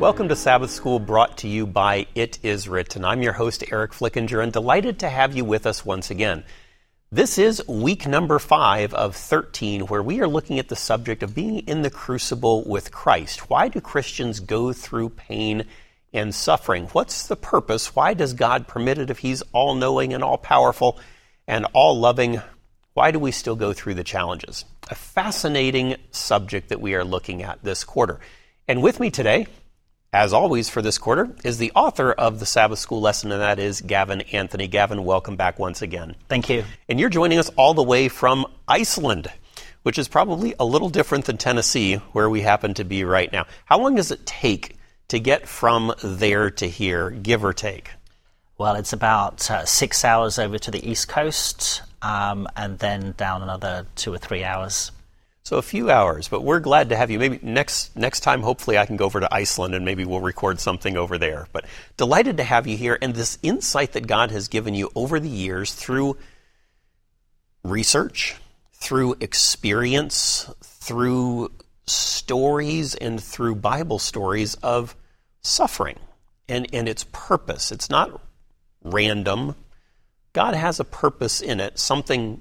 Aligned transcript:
Welcome 0.00 0.30
to 0.30 0.34
Sabbath 0.34 0.70
School 0.70 0.98
brought 0.98 1.36
to 1.38 1.46
you 1.46 1.66
by 1.66 2.06
It 2.14 2.38
Is 2.42 2.70
Written. 2.70 3.04
I'm 3.04 3.20
your 3.20 3.34
host, 3.34 3.62
Eric 3.70 3.92
Flickinger, 3.92 4.42
and 4.42 4.50
delighted 4.50 5.00
to 5.00 5.10
have 5.10 5.36
you 5.36 5.44
with 5.44 5.66
us 5.66 5.84
once 5.84 6.10
again. 6.10 6.42
This 7.12 7.36
is 7.36 7.62
week 7.68 8.06
number 8.06 8.38
five 8.38 8.94
of 8.94 9.14
13, 9.14 9.82
where 9.82 10.02
we 10.02 10.22
are 10.22 10.26
looking 10.26 10.58
at 10.58 10.68
the 10.68 10.74
subject 10.74 11.22
of 11.22 11.34
being 11.34 11.58
in 11.68 11.82
the 11.82 11.90
crucible 11.90 12.64
with 12.64 12.90
Christ. 12.90 13.50
Why 13.50 13.68
do 13.68 13.78
Christians 13.82 14.40
go 14.40 14.72
through 14.72 15.10
pain 15.10 15.66
and 16.14 16.34
suffering? 16.34 16.86
What's 16.92 17.26
the 17.26 17.36
purpose? 17.36 17.94
Why 17.94 18.14
does 18.14 18.32
God 18.32 18.66
permit 18.66 18.96
it 18.96 19.10
if 19.10 19.18
He's 19.18 19.42
all 19.52 19.74
knowing 19.74 20.14
and 20.14 20.24
all 20.24 20.38
powerful 20.38 20.98
and 21.46 21.66
all 21.74 22.00
loving? 22.00 22.40
Why 22.94 23.10
do 23.10 23.18
we 23.18 23.32
still 23.32 23.54
go 23.54 23.74
through 23.74 23.96
the 23.96 24.02
challenges? 24.02 24.64
A 24.88 24.94
fascinating 24.94 25.96
subject 26.10 26.70
that 26.70 26.80
we 26.80 26.94
are 26.94 27.04
looking 27.04 27.42
at 27.42 27.62
this 27.62 27.84
quarter. 27.84 28.18
And 28.66 28.82
with 28.82 28.98
me 28.98 29.10
today, 29.10 29.46
as 30.12 30.32
always 30.32 30.68
for 30.68 30.82
this 30.82 30.98
quarter, 30.98 31.30
is 31.44 31.58
the 31.58 31.70
author 31.74 32.10
of 32.12 32.40
the 32.40 32.46
Sabbath 32.46 32.78
School 32.78 33.00
lesson, 33.00 33.30
and 33.30 33.40
that 33.40 33.58
is 33.58 33.80
Gavin 33.80 34.22
Anthony. 34.32 34.66
Gavin, 34.66 35.04
welcome 35.04 35.36
back 35.36 35.58
once 35.58 35.82
again. 35.82 36.16
Thank 36.28 36.48
you. 36.48 36.64
And 36.88 36.98
you're 36.98 37.08
joining 37.08 37.38
us 37.38 37.48
all 37.56 37.74
the 37.74 37.82
way 37.82 38.08
from 38.08 38.46
Iceland, 38.66 39.28
which 39.82 39.98
is 39.98 40.08
probably 40.08 40.54
a 40.58 40.64
little 40.64 40.88
different 40.88 41.26
than 41.26 41.36
Tennessee, 41.36 41.96
where 42.12 42.28
we 42.28 42.40
happen 42.40 42.74
to 42.74 42.84
be 42.84 43.04
right 43.04 43.30
now. 43.32 43.46
How 43.66 43.78
long 43.78 43.94
does 43.94 44.10
it 44.10 44.26
take 44.26 44.76
to 45.08 45.20
get 45.20 45.46
from 45.46 45.94
there 46.02 46.50
to 46.50 46.66
here, 46.66 47.10
give 47.10 47.44
or 47.44 47.52
take? 47.52 47.90
Well, 48.58 48.74
it's 48.74 48.92
about 48.92 49.48
uh, 49.50 49.64
six 49.64 50.04
hours 50.04 50.38
over 50.38 50.58
to 50.58 50.70
the 50.70 50.86
East 50.90 51.08
Coast, 51.08 51.82
um, 52.02 52.48
and 52.56 52.78
then 52.78 53.14
down 53.16 53.42
another 53.42 53.86
two 53.94 54.12
or 54.12 54.18
three 54.18 54.42
hours. 54.42 54.90
So 55.42 55.56
a 55.56 55.62
few 55.62 55.90
hours, 55.90 56.28
but 56.28 56.42
we're 56.42 56.60
glad 56.60 56.90
to 56.90 56.96
have 56.96 57.10
you. 57.10 57.18
Maybe 57.18 57.40
next 57.42 57.96
next 57.96 58.20
time, 58.20 58.42
hopefully, 58.42 58.78
I 58.78 58.86
can 58.86 58.96
go 58.96 59.06
over 59.06 59.20
to 59.20 59.34
Iceland 59.34 59.74
and 59.74 59.84
maybe 59.84 60.04
we'll 60.04 60.20
record 60.20 60.60
something 60.60 60.96
over 60.96 61.18
there. 61.18 61.48
But 61.52 61.64
delighted 61.96 62.36
to 62.36 62.44
have 62.44 62.66
you 62.66 62.76
here 62.76 62.98
and 63.00 63.14
this 63.14 63.38
insight 63.42 63.92
that 63.92 64.06
God 64.06 64.30
has 64.30 64.48
given 64.48 64.74
you 64.74 64.90
over 64.94 65.18
the 65.18 65.28
years 65.28 65.72
through 65.72 66.18
research, 67.64 68.36
through 68.74 69.16
experience, 69.20 70.48
through 70.62 71.50
stories, 71.86 72.94
and 72.94 73.20
through 73.20 73.56
Bible 73.56 73.98
stories 73.98 74.54
of 74.56 74.94
suffering 75.42 75.98
and, 76.48 76.66
and 76.72 76.88
its 76.88 77.04
purpose. 77.12 77.72
It's 77.72 77.90
not 77.90 78.20
random. 78.84 79.54
God 80.32 80.54
has 80.54 80.80
a 80.80 80.84
purpose 80.84 81.40
in 81.40 81.60
it. 81.60 81.78
Something 81.78 82.40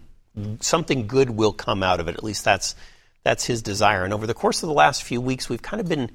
something 0.62 1.08
good 1.08 1.30
will 1.30 1.54
come 1.54 1.84
out 1.84 2.00
of 2.00 2.08
it. 2.08 2.16
At 2.16 2.24
least 2.24 2.46
that's 2.46 2.76
that's 3.24 3.46
his 3.46 3.62
desire. 3.62 4.04
And 4.04 4.14
over 4.14 4.28
the 4.28 4.34
course 4.34 4.64
of 4.64 4.68
the 4.68 4.74
last 4.74 5.04
few 5.04 5.22
weeks, 5.22 5.50
we've 5.50 5.62
kind 5.62 5.82
of 5.82 5.88
been 5.90 6.12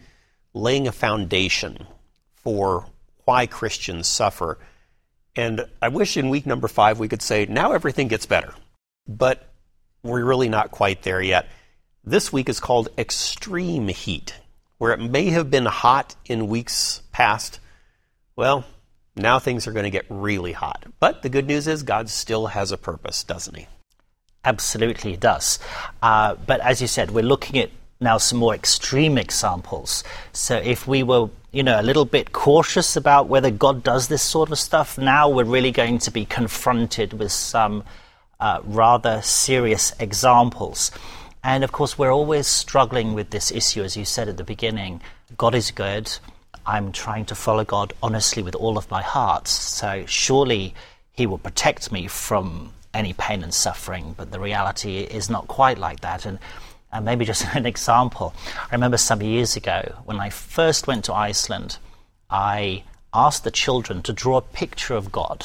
laying 0.55 0.89
a 0.89 0.93
foundation 0.93 1.87
for 2.37 2.87
why 3.25 3.47
Christians 3.47 4.09
suffer. 4.09 4.59
And 5.37 5.67
I 5.83 5.89
wish 5.89 6.17
in 6.17 6.31
week 6.31 6.47
number 6.47 6.69
five 6.69 6.99
we 6.99 7.09
could 7.09 7.23
say, 7.23 7.47
now 7.47 7.73
everything 7.73 8.09
gets 8.09 8.27
better. 8.27 8.55
But 9.07 9.49
we're 10.03 10.25
really 10.25 10.49
not 10.49 10.71
quite 10.71 11.03
there 11.03 11.21
yet. 11.21 11.49
This 12.05 12.33
week 12.33 12.49
is 12.49 12.61
called 12.61 12.89
extreme 12.99 13.89
heat, 13.89 14.35
where 14.79 14.93
it 14.93 15.01
may 15.01 15.31
have 15.31 15.51
been 15.51 15.67
hot 15.67 16.15
in 16.27 16.49
weeks 16.49 17.03
past. 17.13 17.61
Well, 18.37 18.65
now 19.17 19.39
things 19.39 19.67
are 19.67 19.73
going 19.73 19.85
to 19.85 19.91
get 19.91 20.07
really 20.09 20.53
hot. 20.53 20.85
But 21.01 21.23
the 21.23 21.29
good 21.29 21.47
news 21.47 21.67
is 21.67 21.83
God 21.83 22.09
still 22.09 22.49
has 22.49 22.73
a 22.73 22.77
purpose, 22.77 23.25
doesn't 23.25 23.57
he? 23.57 23.67
Absolutely, 24.45 25.15
it 25.15 25.21
does. 25.21 25.59
Uh, 26.03 26.35
but 26.35 26.61
as 26.61 26.83
you 26.83 26.87
said, 26.87 27.11
we're 27.11 27.25
looking 27.25 27.59
at 27.59 27.71
now 28.01 28.19
some 28.19 28.39
more 28.39 28.55
extreme 28.55 29.17
examples. 29.17 30.05
So 30.33 30.57
if 30.57 30.87
we 30.87 31.03
were, 31.03 31.29
you 31.53 31.63
know, 31.63 31.81
a 31.81 31.83
little 31.83 32.05
bit 32.05 32.33
cautious 32.33 32.97
about 32.97 33.29
whether 33.29 33.51
God 33.51 33.83
does 33.83 34.09
this 34.09 34.23
sort 34.23 34.51
of 34.53 34.59
stuff, 34.59 34.99
now 34.99 35.29
we're 35.29 35.45
really 35.45 35.71
going 35.71 35.99
to 35.99 36.11
be 36.11 36.25
confronted 36.27 37.15
with 37.15 37.33
some 37.33 37.85
uh, 38.39 38.61
rather 38.65 39.23
serious 39.23 39.95
examples. 39.99 40.91
And 41.43 41.65
of 41.65 41.73
course, 41.73 41.99
we're 41.99 42.13
always 42.13 42.47
struggling 42.47 43.15
with 43.15 43.31
this 43.31 43.51
issue, 43.51 43.83
as 43.83 43.97
you 43.97 44.05
said 44.05 44.29
at 44.29 44.37
the 44.37 44.45
beginning. 44.45 45.01
God 45.37 45.55
is 45.55 45.71
good. 45.71 46.11
I'm 46.67 46.93
trying 46.93 47.27
to 47.27 47.35
follow 47.35 47.65
God 47.65 47.93
honestly 48.03 48.43
with 48.43 48.55
all 48.55 48.77
of 48.77 48.91
my 48.91 49.03
heart. 49.03 49.49
So 49.49 50.05
surely 50.07 50.75
He 51.13 51.27
will 51.27 51.39
protect 51.39 51.93
me 51.93 52.07
from 52.09 52.73
any 52.95 53.13
pain 53.13 53.43
and 53.43 53.53
suffering, 53.53 54.15
but 54.17 54.31
the 54.31 54.41
reality 54.41 54.99
is 54.99 55.29
not 55.29 55.49
quite 55.49 55.79
like 55.79 56.01
that. 56.01 56.25
And, 56.25 56.39
and 56.93 57.05
maybe 57.05 57.25
just 57.25 57.45
an 57.55 57.67
example. 57.67 58.35
I 58.57 58.75
remember 58.75 58.97
some 58.97 59.23
years 59.23 59.57
ago 59.57 59.97
when 60.05 60.21
I 60.21 60.31
first 60.31 60.87
went 60.87 61.05
to 61.07 61.15
Iceland, 61.15 61.79
I 62.31 62.85
asked 63.13 63.45
the 63.45 63.51
children 63.51 64.03
to 64.03 64.13
draw 64.13 64.39
a 64.39 64.43
picture 64.43 64.95
of 64.95 65.13
God. 65.13 65.45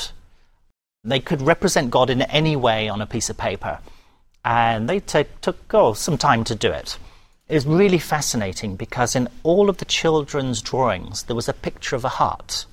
They 1.04 1.20
could 1.20 1.42
represent 1.42 1.92
God 1.92 2.10
in 2.10 2.22
any 2.24 2.56
way 2.56 2.90
on 2.90 3.02
a 3.02 3.08
piece 3.08 3.30
of 3.30 3.38
paper, 3.38 3.80
and 4.44 4.90
they 4.90 5.00
t- 5.00 5.26
took 5.42 5.74
oh, 5.74 5.94
some 5.94 6.18
time 6.18 6.44
to 6.46 6.56
do 6.56 6.72
it. 6.72 6.98
It 7.48 7.56
was 7.56 7.66
really 7.66 8.00
fascinating 8.00 8.76
because 8.76 9.16
in 9.16 9.28
all 9.44 9.70
of 9.70 9.78
the 9.78 9.86
children's 9.86 10.62
drawings, 10.62 11.24
there 11.24 11.36
was 11.36 11.50
a 11.50 11.54
picture 11.54 11.96
of 11.96 12.06
a 12.06 12.10
heart. 12.10 12.66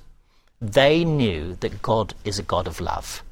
They 0.61 1.03
knew 1.03 1.55
that 1.61 1.81
God 1.81 2.13
is 2.23 2.37
a 2.37 2.43
God 2.43 2.67
of 2.67 2.81
love. 2.81 3.23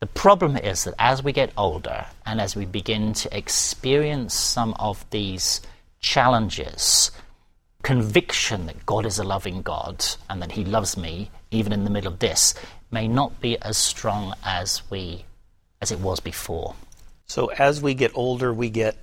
The 0.00 0.06
problem 0.06 0.56
is 0.56 0.84
that 0.84 0.94
as 0.98 1.22
we 1.22 1.30
get 1.30 1.52
older 1.58 2.06
and 2.24 2.40
as 2.40 2.56
we 2.56 2.64
begin 2.64 3.12
to 3.12 3.36
experience 3.36 4.32
some 4.32 4.72
of 4.78 5.04
these 5.10 5.60
challenges, 6.00 7.10
conviction 7.82 8.64
that 8.64 8.86
God 8.86 9.04
is 9.04 9.18
a 9.18 9.24
loving 9.24 9.60
God 9.60 10.02
and 10.30 10.40
that 10.40 10.52
He 10.52 10.64
loves 10.64 10.96
me, 10.96 11.30
even 11.50 11.74
in 11.74 11.84
the 11.84 11.90
middle 11.90 12.10
of 12.10 12.18
this, 12.18 12.54
may 12.90 13.08
not 13.08 13.42
be 13.42 13.60
as 13.60 13.76
strong 13.76 14.32
as 14.42 14.80
we 14.88 15.26
as 15.82 15.92
it 15.92 16.00
was 16.00 16.18
before. 16.18 16.74
So 17.26 17.48
as 17.48 17.82
we 17.82 17.92
get 17.92 18.12
older, 18.14 18.54
we 18.54 18.70
get 18.70 18.96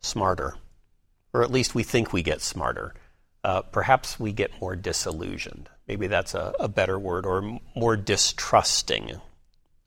smarter, 0.00 0.54
or 1.32 1.42
at 1.42 1.50
least 1.50 1.74
we 1.74 1.82
think 1.82 2.12
we 2.12 2.22
get 2.22 2.42
smarter. 2.42 2.92
Uh, 3.42 3.62
perhaps 3.62 4.20
we 4.20 4.32
get 4.32 4.60
more 4.60 4.76
disillusioned. 4.76 5.70
Maybe 5.86 6.08
that's 6.08 6.34
a, 6.34 6.54
a 6.60 6.68
better 6.68 6.98
word, 6.98 7.24
or 7.24 7.58
more 7.74 7.96
distrusting 7.96 9.18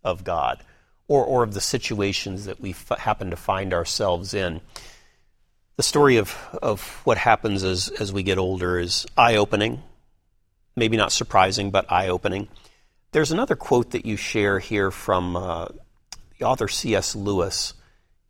of 0.03 0.23
God 0.23 0.63
or, 1.07 1.25
or 1.25 1.43
of 1.43 1.53
the 1.53 1.61
situations 1.61 2.45
that 2.45 2.61
we 2.61 2.71
f- 2.71 2.97
happen 2.97 3.31
to 3.31 3.35
find 3.35 3.73
ourselves 3.73 4.33
in. 4.33 4.61
The 5.75 5.83
story 5.83 6.17
of, 6.17 6.35
of 6.61 7.01
what 7.03 7.17
happens 7.17 7.63
as, 7.63 7.89
as 7.89 8.13
we 8.13 8.23
get 8.23 8.37
older 8.37 8.79
is 8.79 9.05
eye 9.17 9.35
opening, 9.35 9.83
maybe 10.75 10.97
not 10.97 11.11
surprising, 11.11 11.69
but 11.71 11.91
eye 11.91 12.07
opening. 12.07 12.47
There's 13.11 13.31
another 13.31 13.55
quote 13.55 13.91
that 13.91 14.05
you 14.05 14.15
share 14.15 14.59
here 14.59 14.89
from 14.89 15.35
uh, 15.35 15.67
the 16.39 16.45
author 16.45 16.69
C.S. 16.69 17.13
Lewis. 17.13 17.73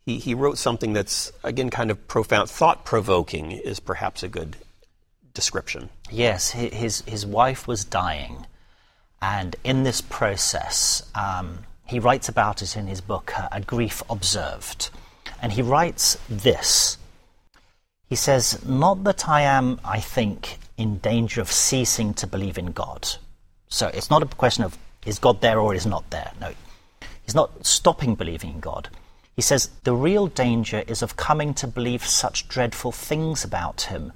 He, 0.05 0.17
he 0.17 0.33
wrote 0.33 0.57
something 0.57 0.93
that's, 0.93 1.31
again, 1.43 1.69
kind 1.69 1.91
of 1.91 2.07
profound. 2.07 2.49
Thought 2.49 2.83
provoking 2.83 3.51
is 3.51 3.79
perhaps 3.79 4.23
a 4.23 4.27
good 4.27 4.55
description. 5.35 5.89
Yes, 6.09 6.49
his, 6.49 7.01
his 7.01 7.27
wife 7.27 7.67
was 7.67 7.85
dying 7.85 8.47
and 9.21 9.55
in 9.63 9.83
this 9.83 10.01
process, 10.01 11.03
um, 11.13 11.59
he 11.85 11.99
writes 11.99 12.27
about 12.27 12.61
it 12.61 12.75
in 12.75 12.87
his 12.87 13.01
book, 13.01 13.37
uh, 13.37 13.49
A 13.51 13.61
Grief 13.61 14.01
Observed. 14.09 14.89
And 15.41 15.51
he 15.53 15.61
writes 15.61 16.17
this 16.29 16.97
He 18.09 18.15
says, 18.15 18.65
Not 18.65 19.03
that 19.03 19.29
I 19.29 19.41
am, 19.41 19.79
I 19.85 19.99
think, 19.99 20.57
in 20.77 20.97
danger 20.97 21.41
of 21.41 21.51
ceasing 21.51 22.13
to 22.15 22.27
believe 22.27 22.57
in 22.57 22.71
God. 22.71 23.07
So 23.67 23.87
it's 23.87 24.09
not 24.09 24.23
a 24.23 24.25
question 24.25 24.63
of 24.63 24.77
is 25.05 25.19
God 25.19 25.41
there 25.41 25.59
or 25.59 25.73
is 25.73 25.85
not 25.85 26.09
there. 26.09 26.31
No. 26.39 26.53
He's 27.23 27.35
not 27.35 27.65
stopping 27.65 28.15
believing 28.15 28.51
in 28.51 28.59
God. 28.59 28.89
He 29.35 29.41
says, 29.41 29.69
The 29.83 29.95
real 29.95 30.27
danger 30.27 30.83
is 30.87 31.01
of 31.01 31.15
coming 31.15 31.53
to 31.55 31.67
believe 31.67 32.05
such 32.05 32.47
dreadful 32.47 32.91
things 32.91 33.43
about 33.43 33.81
him. 33.83 34.13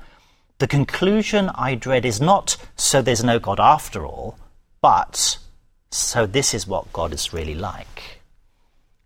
The 0.57 0.67
conclusion 0.67 1.49
I 1.55 1.75
dread 1.75 2.05
is 2.05 2.21
not 2.21 2.57
so 2.75 3.01
there's 3.01 3.23
no 3.23 3.39
God 3.39 3.59
after 3.59 4.05
all 4.05 4.37
but, 4.85 5.39
so 5.89 6.27
this 6.27 6.53
is 6.53 6.67
what 6.67 6.93
God 6.93 7.11
is 7.11 7.33
really 7.33 7.55
like. 7.55 8.19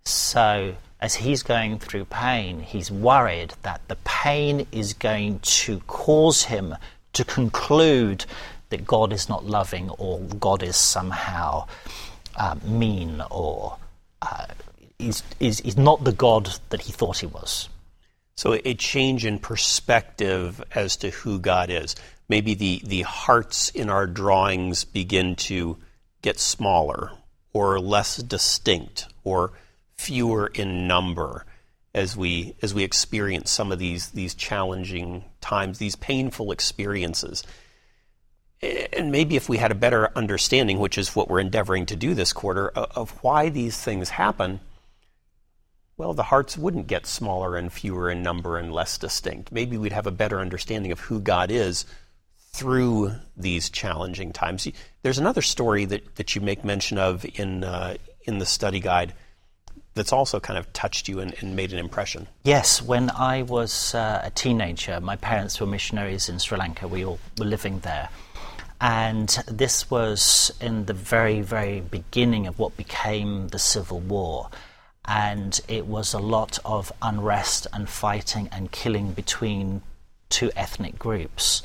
So, 0.03 0.75
as 0.99 1.15
he's 1.15 1.41
going 1.41 1.79
through 1.79 2.03
pain, 2.03 2.59
he's 2.59 2.91
worried 2.91 3.53
that 3.61 3.79
the 3.87 3.95
pain 4.03 4.67
is 4.73 4.91
going 4.91 5.39
to 5.39 5.79
cause 5.87 6.43
him 6.43 6.75
to 7.13 7.23
conclude 7.23 8.25
that 8.71 8.85
God 8.85 9.13
is 9.13 9.29
not 9.29 9.45
loving 9.45 9.89
or 9.91 10.19
God 10.19 10.63
is 10.63 10.75
somehow 10.75 11.65
uh, 12.35 12.55
mean 12.65 13.23
or 13.31 13.77
uh, 14.21 14.47
is, 14.99 15.23
is, 15.39 15.61
is 15.61 15.77
not 15.77 16.03
the 16.03 16.11
God 16.11 16.59
that 16.71 16.81
he 16.81 16.91
thought 16.91 17.19
he 17.19 17.25
was. 17.25 17.69
So, 18.35 18.59
a 18.65 18.73
change 18.73 19.25
in 19.25 19.39
perspective 19.39 20.61
as 20.75 20.97
to 20.97 21.09
who 21.11 21.39
God 21.39 21.69
is 21.69 21.95
maybe 22.29 22.53
the, 22.53 22.81
the 22.85 23.01
hearts 23.01 23.69
in 23.69 23.89
our 23.89 24.07
drawings 24.07 24.85
begin 24.85 25.35
to 25.35 25.77
get 26.21 26.39
smaller 26.39 27.11
or 27.51 27.79
less 27.79 28.17
distinct 28.17 29.07
or 29.23 29.51
fewer 29.97 30.47
in 30.47 30.87
number 30.87 31.45
as 31.93 32.15
we 32.15 32.55
as 32.61 32.73
we 32.73 32.83
experience 32.83 33.49
some 33.49 33.71
of 33.71 33.79
these 33.79 34.09
these 34.09 34.35
challenging 34.35 35.23
times, 35.41 35.79
these 35.79 35.95
painful 35.95 36.51
experiences. 36.51 37.43
And 38.61 39.11
maybe 39.11 39.35
if 39.35 39.47
we 39.47 39.57
had 39.57 39.71
a 39.71 39.75
better 39.75 40.09
understanding, 40.15 40.79
which 40.79 40.97
is 40.97 41.15
what 41.15 41.29
we're 41.29 41.39
endeavoring 41.39 41.85
to 41.87 41.95
do 41.95 42.13
this 42.13 42.33
quarter, 42.33 42.69
of 42.69 43.11
why 43.23 43.47
these 43.47 43.79
things 43.79 44.09
happen, 44.09 44.59
well, 45.95 46.13
the 46.13 46.23
hearts 46.23 46.57
wouldn't 46.57 46.87
get 46.87 47.05
smaller 47.05 47.55
and 47.55 47.71
fewer 47.71 48.11
in 48.11 48.21
number 48.21 48.57
and 48.57 48.73
less 48.73 48.97
distinct. 48.97 49.51
Maybe 49.51 49.77
we'd 49.77 49.93
have 49.93 50.07
a 50.07 50.11
better 50.11 50.39
understanding 50.41 50.91
of 50.91 50.99
who 50.99 51.21
God 51.21 51.51
is 51.51 51.85
through 52.51 53.13
these 53.37 53.69
challenging 53.69 54.33
times. 54.33 54.67
There's 55.01 55.19
another 55.19 55.41
story 55.41 55.85
that, 55.85 56.15
that 56.15 56.35
you 56.35 56.41
make 56.41 56.63
mention 56.63 56.97
of 56.97 57.25
in, 57.35 57.63
uh, 57.63 57.95
in 58.23 58.39
the 58.39 58.45
study 58.45 58.79
guide 58.79 59.13
that's 59.93 60.13
also 60.13 60.39
kind 60.39 60.57
of 60.57 60.71
touched 60.71 61.07
you 61.07 61.19
and, 61.19 61.35
and 61.41 61.55
made 61.55 61.73
an 61.73 61.79
impression. 61.79 62.27
Yes, 62.43 62.81
when 62.81 63.09
I 63.09 63.41
was 63.43 63.93
uh, 63.93 64.21
a 64.23 64.31
teenager, 64.31 64.99
my 64.99 65.15
parents 65.15 65.59
were 65.59 65.67
missionaries 65.67 66.29
in 66.29 66.39
Sri 66.39 66.57
Lanka. 66.57 66.87
We 66.87 67.05
all 67.05 67.19
were 67.37 67.45
living 67.45 67.79
there. 67.79 68.09
And 68.81 69.27
this 69.47 69.91
was 69.91 70.53
in 70.61 70.85
the 70.85 70.93
very, 70.93 71.41
very 71.41 71.81
beginning 71.81 72.47
of 72.47 72.57
what 72.57 72.77
became 72.77 73.49
the 73.49 73.59
Civil 73.59 73.99
War. 73.99 74.49
And 75.05 75.59
it 75.67 75.85
was 75.85 76.13
a 76.13 76.19
lot 76.19 76.59
of 76.63 76.91
unrest 77.01 77.67
and 77.73 77.89
fighting 77.89 78.47
and 78.51 78.71
killing 78.71 79.11
between 79.11 79.81
two 80.29 80.51
ethnic 80.55 80.97
groups. 80.97 81.61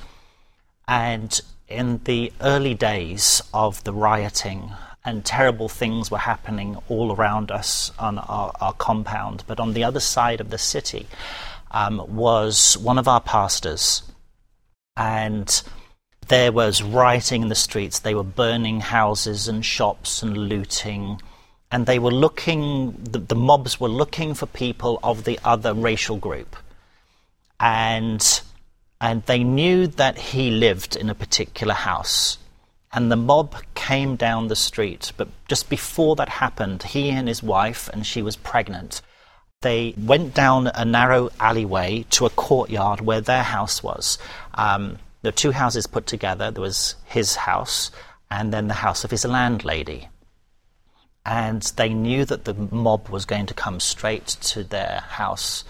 And 0.87 1.41
in 1.69 2.01
the 2.05 2.33
early 2.41 2.75
days 2.75 3.43
of 3.53 3.83
the 3.85 3.93
rioting, 3.93 4.73
and 5.05 5.25
terrible 5.25 5.69
things 5.69 6.11
were 6.11 6.19
happening 6.19 6.79
all 6.89 7.15
around 7.15 7.51
us 7.51 7.93
on 7.99 8.19
our, 8.19 8.53
our 8.61 8.73
compound. 8.73 9.45
But 9.47 9.61
on 9.61 9.75
the 9.75 9.85
other 9.85 10.01
side 10.01 10.41
of 10.41 10.51
the 10.51 10.59
city 10.59 11.07
um, 11.71 12.03
was 12.09 12.79
one 12.79 12.99
of 12.99 13.07
our 13.07 13.21
pastors. 13.21 14.03
And 14.97 15.63
there 16.29 16.53
was 16.53 16.83
rioting 16.83 17.43
in 17.43 17.49
the 17.49 17.55
streets. 17.55 17.99
They 17.99 18.15
were 18.15 18.23
burning 18.25 18.81
houses 18.81 19.47
and 19.47 19.65
shops 19.65 20.23
and 20.23 20.37
looting. 20.37 21.21
And 21.71 21.85
they 21.85 21.99
were 21.99 22.13
looking, 22.13 22.93
the, 22.93 23.19
the 23.19 23.35
mobs 23.35 23.79
were 23.79 23.89
looking 23.89 24.33
for 24.33 24.47
people 24.47 25.01
of 25.03 25.25
the 25.25 25.39
other 25.45 25.75
racial 25.75 26.17
group. 26.17 26.57
And, 27.61 28.41
and 29.01 29.23
they 29.25 29.45
knew 29.45 29.87
that 29.87 30.19
he 30.19 30.51
lived 30.51 30.97
in 30.97 31.11
a 31.11 31.15
particular 31.15 31.75
house. 31.75 32.39
And 32.93 33.11
the 33.11 33.17
mob 33.17 33.57
came 33.75 34.15
down 34.17 34.47
the 34.47 34.57
street. 34.57 35.13
But 35.17 35.29
just 35.49 35.69
before 35.69 36.15
that 36.17 36.29
happened, 36.29 36.83
he 36.83 37.11
and 37.11 37.27
his 37.27 37.43
wife, 37.43 37.89
and 37.93 38.07
she 38.07 38.23
was 38.23 38.37
pregnant, 38.37 39.03
they 39.63 39.95
went 39.97 40.35
down 40.35 40.69
a 40.69 40.85
narrow 40.85 41.31
alleyway 41.41 42.05
to 42.11 42.27
a 42.27 42.31
courtyard 42.31 43.01
where 43.01 43.21
their 43.21 43.43
house 43.43 43.83
was. 43.83 44.19
Um, 44.55 44.99
there 45.23 45.33
were 45.33 45.37
two 45.37 45.53
houses 45.53 45.87
put 45.87 46.07
together. 46.07 46.51
There 46.51 46.63
was 46.63 46.97
his 47.07 47.35
house 47.35 47.91
and 48.31 48.53
then 48.53 48.69
the 48.69 48.75
house 48.75 49.05
of 49.05 49.11
his 49.11 49.25
landlady. 49.25 50.09
And 51.25 51.63
they 51.77 51.89
knew 51.89 52.25
that 52.27 52.45
the 52.45 52.55
mob 52.55 53.09
was 53.09 53.25
going 53.25 53.47
to 53.47 53.55
come 53.55 53.81
straight 53.81 54.27
to 54.27 54.63
their 54.63 55.03
house. 55.09 55.65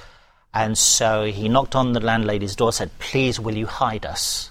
And 0.55 0.79
so 0.79 1.25
he 1.25 1.49
knocked 1.49 1.75
on 1.75 1.93
the 1.93 2.01
landlady's 2.01 2.55
door, 2.55 2.73
said, 2.73 2.97
Please, 3.01 3.41
will 3.41 3.57
you 3.57 3.67
hide 3.67 4.07
us? 4.07 4.51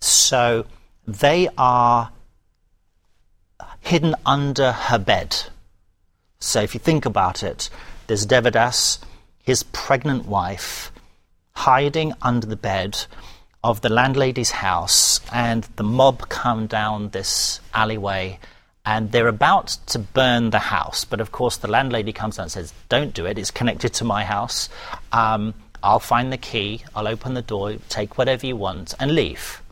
So 0.00 0.66
they 1.06 1.48
are 1.56 2.12
hidden 3.80 4.14
under 4.26 4.72
her 4.72 4.98
bed. 4.98 5.34
So 6.40 6.60
if 6.60 6.74
you 6.74 6.80
think 6.80 7.06
about 7.06 7.42
it, 7.42 7.70
there's 8.06 8.26
Devadas, 8.26 8.98
his 9.42 9.62
pregnant 9.62 10.26
wife, 10.26 10.92
hiding 11.52 12.12
under 12.20 12.46
the 12.46 12.56
bed 12.56 13.06
of 13.62 13.80
the 13.80 13.88
landlady's 13.88 14.50
house, 14.50 15.20
and 15.32 15.66
the 15.76 15.82
mob 15.82 16.28
come 16.28 16.66
down 16.66 17.08
this 17.10 17.60
alleyway 17.72 18.38
and 18.84 19.12
they're 19.12 19.28
about 19.28 19.68
to 19.86 19.98
burn 19.98 20.50
the 20.50 20.58
house. 20.58 21.04
But 21.04 21.20
of 21.20 21.32
course, 21.32 21.56
the 21.56 21.68
landlady 21.68 22.12
comes 22.12 22.36
down 22.36 22.44
and 22.44 22.52
says, 22.52 22.72
Don't 22.88 23.14
do 23.14 23.26
it, 23.26 23.38
it's 23.38 23.50
connected 23.50 23.94
to 23.94 24.04
my 24.04 24.24
house. 24.24 24.68
Um, 25.12 25.54
I'll 25.82 26.00
find 26.00 26.32
the 26.32 26.38
key, 26.38 26.82
I'll 26.94 27.08
open 27.08 27.34
the 27.34 27.42
door, 27.42 27.74
take 27.88 28.16
whatever 28.16 28.46
you 28.46 28.56
want, 28.56 28.94
and 28.98 29.14
leave. 29.14 29.62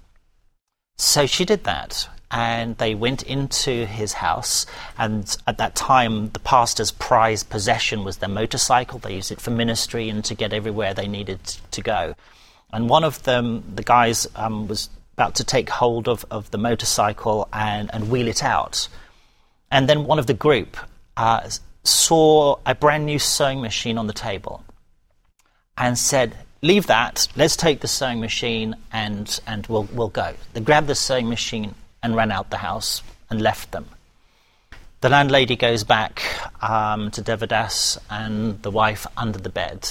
So 0.99 1.27
she 1.27 1.45
did 1.45 1.65
that. 1.65 2.09
And 2.31 2.79
they 2.79 2.95
went 2.95 3.23
into 3.25 3.85
his 3.85 4.15
house, 4.15 4.65
and 4.97 5.37
at 5.47 5.59
that 5.59 5.75
time, 5.75 6.31
the 6.31 6.39
pastor's 6.39 6.91
prized 6.91 7.51
possession 7.51 8.05
was 8.05 8.17
their 8.17 8.29
motorcycle. 8.31 8.99
They 8.99 9.17
used 9.17 9.31
it 9.31 9.39
for 9.39 9.51
ministry 9.51 10.09
and 10.09 10.25
to 10.25 10.35
get 10.35 10.55
everywhere 10.55 10.95
they 10.95 11.07
needed 11.07 11.45
to 11.45 11.83
go. 11.83 12.15
And 12.73 12.89
one 12.89 13.05
of 13.05 13.23
them, 13.25 13.63
the 13.75 13.83
guys, 13.83 14.27
um, 14.35 14.67
was 14.67 14.89
about 15.13 15.35
to 15.37 15.45
take 15.45 15.69
hold 15.69 16.09
of, 16.09 16.25
of 16.31 16.51
the 16.53 16.59
motorcycle 16.59 17.49
and, 17.53 17.91
and 17.93 18.11
wheel 18.11 18.29
it 18.29 18.43
out. 18.43 18.89
And 19.73 19.89
then 19.89 20.05
one 20.05 20.19
of 20.19 20.27
the 20.27 20.35
group 20.35 20.77
uh, 21.17 21.49
saw 21.83 22.57
a 22.67 22.75
brand 22.75 23.07
new 23.07 23.19
sewing 23.19 23.63
machine 23.63 23.97
on 23.97 24.07
the 24.07 24.13
table 24.13 24.63
and 25.79 25.99
said, 25.99 26.37
Leave 26.61 26.87
that, 26.87 27.27
let's 27.35 27.57
take 27.57 27.81
the 27.81 27.89
sewing 27.89 28.21
machine 28.21 28.77
and, 28.93 29.41
and 29.47 29.67
we'll, 29.67 29.89
we'll 29.95 30.11
go. 30.11 30.35
They 30.53 30.61
grabbed 30.61 30.87
the 30.87 30.95
sewing 30.95 31.29
machine 31.29 31.75
and 32.03 32.15
ran 32.15 32.31
out 32.31 32.51
the 32.51 32.59
house 32.59 33.03
and 33.31 33.41
left 33.41 33.73
them. 33.73 33.87
The 35.01 35.09
landlady 35.09 35.57
goes 35.57 35.83
back 35.85 36.23
um, 36.63 37.11
to 37.13 37.23
Devadas 37.23 37.99
and 38.11 38.63
the 38.63 38.71
wife 38.71 39.07
under 39.17 39.39
the 39.39 39.49
bed. 39.49 39.89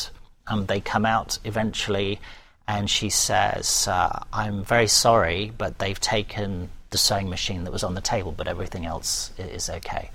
Um, 0.47 0.67
they 0.67 0.79
come 0.79 1.05
out 1.05 1.39
eventually 1.43 2.19
and 2.67 2.89
she 2.89 3.09
says, 3.09 3.87
uh, 3.87 4.23
I'm 4.31 4.63
very 4.63 4.87
sorry, 4.87 5.51
but 5.57 5.79
they've 5.79 5.99
taken 5.99 6.69
the 6.91 6.97
sewing 6.97 7.29
machine 7.29 7.63
that 7.63 7.73
was 7.73 7.83
on 7.83 7.95
the 7.95 8.01
table, 8.01 8.31
but 8.31 8.47
everything 8.47 8.85
else 8.85 9.31
is 9.37 9.69
okay. 9.69 10.11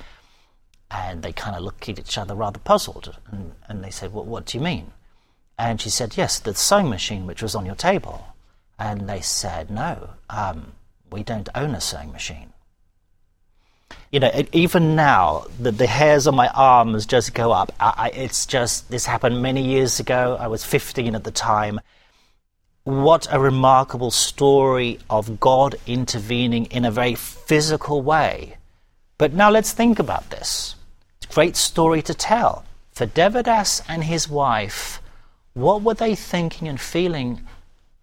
And 0.90 1.23
they 1.23 1.32
kind 1.32 1.56
of 1.56 1.62
look 1.62 1.88
at 1.88 1.99
each 1.99 2.17
other 2.17 2.34
rather 2.34 2.61
puzzled, 2.61 3.17
and, 3.31 3.55
and 3.69 3.82
they 3.82 3.90
said, 3.90 4.12
well, 4.12 4.25
What 4.25 4.46
do 4.46 4.56
you 4.58 4.62
mean? 4.62 4.93
And 5.58 5.81
she 5.81 5.90
said, 5.90 6.17
Yes, 6.17 6.38
the 6.38 6.55
sewing 6.55 6.88
machine 6.88 7.26
which 7.26 7.43
was 7.43 7.55
on 7.55 7.67
your 7.67 7.75
table. 7.75 8.26
And 8.78 9.08
they 9.08 9.20
said, 9.20 9.70
No, 9.70 10.11
um, 10.31 10.73
we 11.11 11.23
don't 11.23 11.49
own 11.55 11.75
a 11.75 11.81
sewing 11.81 12.12
machine. 12.12 12.52
You 14.12 14.21
know, 14.21 14.30
it, 14.33 14.49
even 14.52 14.95
now, 14.95 15.47
the, 15.59 15.73
the 15.73 15.87
hairs 15.87 16.26
on 16.26 16.35
my 16.35 16.49
arms 16.49 17.06
just 17.06 17.35
go 17.35 17.52
up. 17.52 17.73
I, 17.80 17.95
I, 17.97 18.09
it's 18.11 18.47
just, 18.47 18.90
this 18.90 19.06
happened 19.06 19.42
many 19.42 19.62
years 19.62 19.99
ago. 19.99 20.37
I 20.38 20.47
was 20.47 20.64
15 20.64 21.14
at 21.14 21.25
the 21.25 21.30
time 21.30 21.80
what 22.87 23.26
a 23.33 23.40
remarkable 23.40 24.12
story 24.12 24.97
of 25.11 25.40
God 25.40 25.75
intervening 25.88 26.66
in 26.66 26.85
a 26.85 26.90
very 26.93 27.16
physical 27.16 28.00
way. 28.00 28.59
But 29.19 29.33
now 29.33 29.50
let's 29.50 29.73
think 29.73 29.99
about 29.99 30.31
this. 30.31 30.76
Great 31.31 31.57
story 31.57 32.00
to 32.02 32.14
tell. 32.14 32.64
For 32.93 33.05
Devadas 33.05 33.83
and 33.88 34.05
his 34.05 34.28
wife, 34.28 35.02
what 35.52 35.83
were 35.83 35.95
they 35.95 36.14
thinking 36.14 36.69
and 36.69 36.81
feeling 36.81 37.40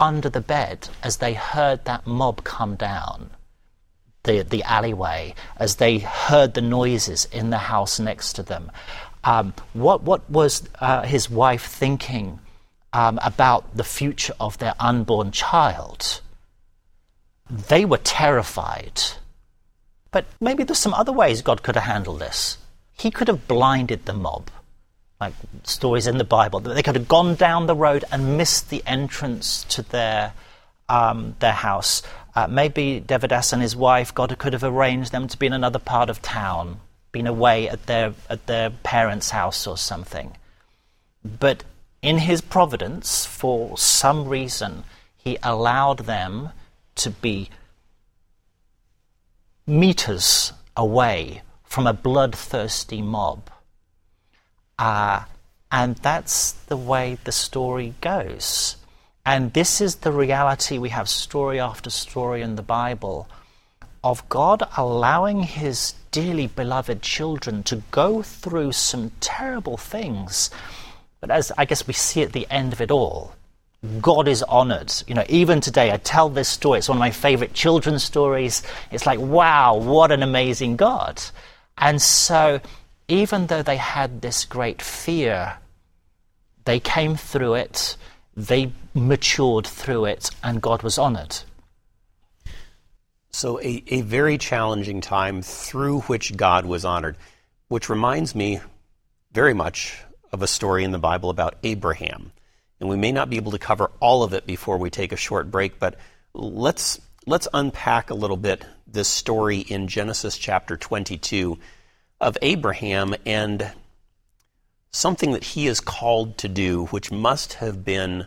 under 0.02 0.28
the 0.30 0.42
bed 0.42 0.90
as 1.02 1.16
they 1.18 1.34
heard 1.34 1.86
that 1.86 2.06
mob 2.06 2.44
come 2.44 2.75
down 2.75 3.30
the, 4.24 4.42
the 4.42 4.63
alleyway, 4.63 5.34
as 5.56 5.78
they 5.78 6.00
heard 6.00 6.56
the 6.56 6.62
noises 6.62 7.24
in 7.32 7.52
the 7.52 7.72
house 7.72 8.02
next 8.02 8.34
to 8.34 8.44
them? 8.44 8.70
Um, 9.24 9.54
what, 9.72 10.04
what 10.04 10.30
was 10.30 10.68
uh, 10.82 11.04
his 11.04 11.30
wife 11.30 11.68
thinking 11.68 12.40
um, 12.94 13.20
about 13.24 13.76
the 13.76 13.84
future 13.84 14.34
of 14.40 14.58
their 14.60 14.76
unborn 14.80 15.32
child, 15.32 16.22
they 17.50 17.86
were 17.86 17.98
terrified. 17.98 19.02
But 20.12 20.26
maybe 20.40 20.64
there's 20.64 20.80
some 20.80 20.94
other 20.94 21.12
ways 21.12 21.42
God 21.42 21.64
could 21.64 21.76
have 21.76 21.86
handled 21.86 22.20
this. 22.20 22.60
He 22.98 23.10
could 23.10 23.28
have 23.28 23.48
blinded 23.48 24.06
the 24.06 24.14
mob, 24.14 24.52
like 25.20 25.34
stories 25.64 26.06
in 26.06 26.20
the 26.20 26.24
Bible. 26.24 26.60
They 26.60 26.84
could 26.84 26.96
have 26.96 27.08
gone 27.08 27.34
down 27.34 27.66
the 27.66 27.76
road 27.76 28.06
and 28.12 28.38
missed 28.38 28.70
the 28.70 28.84
entrance 28.86 29.64
to 29.70 29.82
their 29.82 30.34
um, 30.88 31.36
their 31.40 31.54
house. 31.54 32.04
Uh, 32.36 32.48
maybe 32.48 33.02
Devadas 33.02 33.54
and 33.54 33.62
his 33.62 33.76
wife, 33.76 34.14
God 34.14 34.38
could 34.38 34.54
have 34.54 34.64
arranged 34.64 35.12
them 35.12 35.28
to 35.28 35.38
be 35.38 35.48
in 35.48 35.54
another 35.54 35.80
part 35.80 36.10
of 36.10 36.22
town, 36.22 36.80
been 37.12 37.26
away 37.26 37.68
at 37.68 37.88
their 37.88 38.14
at 38.30 38.46
their 38.46 38.70
parents' 38.70 39.32
house 39.32 39.66
or 39.66 39.78
something. 39.78 40.36
But 41.24 41.64
in 42.04 42.18
his 42.18 42.42
providence, 42.42 43.26
for 43.26 43.78
some 43.78 44.28
reason, 44.28 44.84
he 45.16 45.38
allowed 45.42 46.00
them 46.00 46.50
to 46.96 47.10
be 47.10 47.50
meters 49.66 50.52
away 50.76 51.42
from 51.64 51.88
a 51.88 51.94
bloodthirsty 51.94 53.02
mob. 53.02 53.50
Uh, 54.78 55.24
and 55.72 55.96
that's 55.98 56.52
the 56.52 56.78
way 56.78 57.18
the 57.24 57.32
story 57.32 57.94
goes. 58.02 58.76
And 59.26 59.54
this 59.54 59.80
is 59.80 59.96
the 59.96 60.12
reality 60.12 60.78
we 60.78 60.90
have 60.90 61.08
story 61.08 61.58
after 61.58 61.90
story 61.90 62.42
in 62.42 62.58
the 62.58 62.62
Bible 62.62 63.30
of 64.04 64.28
God 64.28 64.68
allowing 64.76 65.44
his 65.44 65.94
dearly 66.12 66.48
beloved 66.48 67.02
children 67.02 67.64
to 67.64 67.78
go 67.92 68.22
through 68.22 68.74
some 68.74 69.14
terrible 69.22 69.78
things 69.78 70.50
but 71.24 71.32
as 71.32 71.53
I 71.58 71.63
guess 71.63 71.88
we 71.88 71.94
see 71.94 72.22
at 72.22 72.34
the 72.34 72.46
end 72.51 72.74
of 72.74 72.82
it 72.82 72.92
all, 72.92 73.34
God 74.01 74.27
is 74.27 74.44
honored. 74.44 74.92
You 75.08 75.15
know, 75.15 75.24
even 75.30 75.62
today, 75.62 75.89
I 75.89 75.96
tell 75.96 76.27
this 76.27 76.50
story. 76.50 76.80
It's 76.80 76.89
one 76.89 76.98
of 76.98 77.00
my 77.00 77.12
favorite 77.12 77.53
children's 77.53 78.03
stories. 78.03 78.62
It's 78.92 79.06
like, 79.06 79.20
wow, 79.20 79.77
what 79.77 80.12
an 80.12 80.22
amazing 80.22 80.75
God. 80.75 81.22
And 81.77 82.01
so, 82.01 82.60
even 83.08 83.48
though 83.48 83.63
they 83.63 83.77
had 83.77 84.22
this 84.22 84.44
great 84.44 84.82
fear, 84.82 85.60
they 86.65 86.82
came 86.82 87.15
through 87.15 87.53
it, 87.53 87.96
they 88.36 88.74
matured 88.94 89.65
through 89.65 90.03
it, 90.03 90.30
and 90.44 90.62
God 90.62 90.84
was 90.84 90.98
honored. 90.98 91.38
So, 93.30 93.62
a, 93.62 93.82
a 93.88 94.01
very 94.01 94.38
challenging 94.38 95.00
time 95.00 95.42
through 95.42 96.01
which 96.01 96.36
God 96.36 96.65
was 96.65 96.84
honored, 96.84 97.15
which 97.70 97.88
reminds 97.88 98.36
me 98.36 98.60
very 99.32 99.53
much 99.53 100.03
of 100.34 100.42
a 100.42 100.48
story 100.48 100.84
in 100.84 100.92
the 100.92 100.98
Bible 100.98 101.30
about 101.30 101.56
Abraham. 101.63 102.34
And 102.80 102.90
we 102.90 102.98
may 102.98 103.12
not 103.12 103.30
be 103.30 103.38
able 103.38 103.52
to 103.52 103.60
cover 103.60 103.92
all 104.00 104.24
of 104.24 104.34
it 104.34 104.48
before 104.48 104.78
we 104.78 104.90
take 104.90 105.12
a 105.12 105.16
short 105.16 105.52
break, 105.52 105.80
but 105.80 105.96
let's, 106.34 107.00
let's 107.25 107.48
unpack 107.54 108.10
a 108.10 108.16
little 108.16 108.36
bit 108.36 108.66
this 108.88 109.08
story 109.08 109.60
in 109.60 109.88
Genesis 109.88 110.38
chapter 110.38 110.75
22 110.75 111.60
of 112.20 112.38
Abraham 112.42 113.13
and 113.25 113.72
something 114.92 115.32
that 115.34 115.44
he 115.44 115.68
is 115.68 115.80
called 115.80 116.38
to 116.40 116.50
do, 116.50 116.86
which 116.88 117.12
must 117.12 117.54
have 117.54 117.86
been 117.86 118.25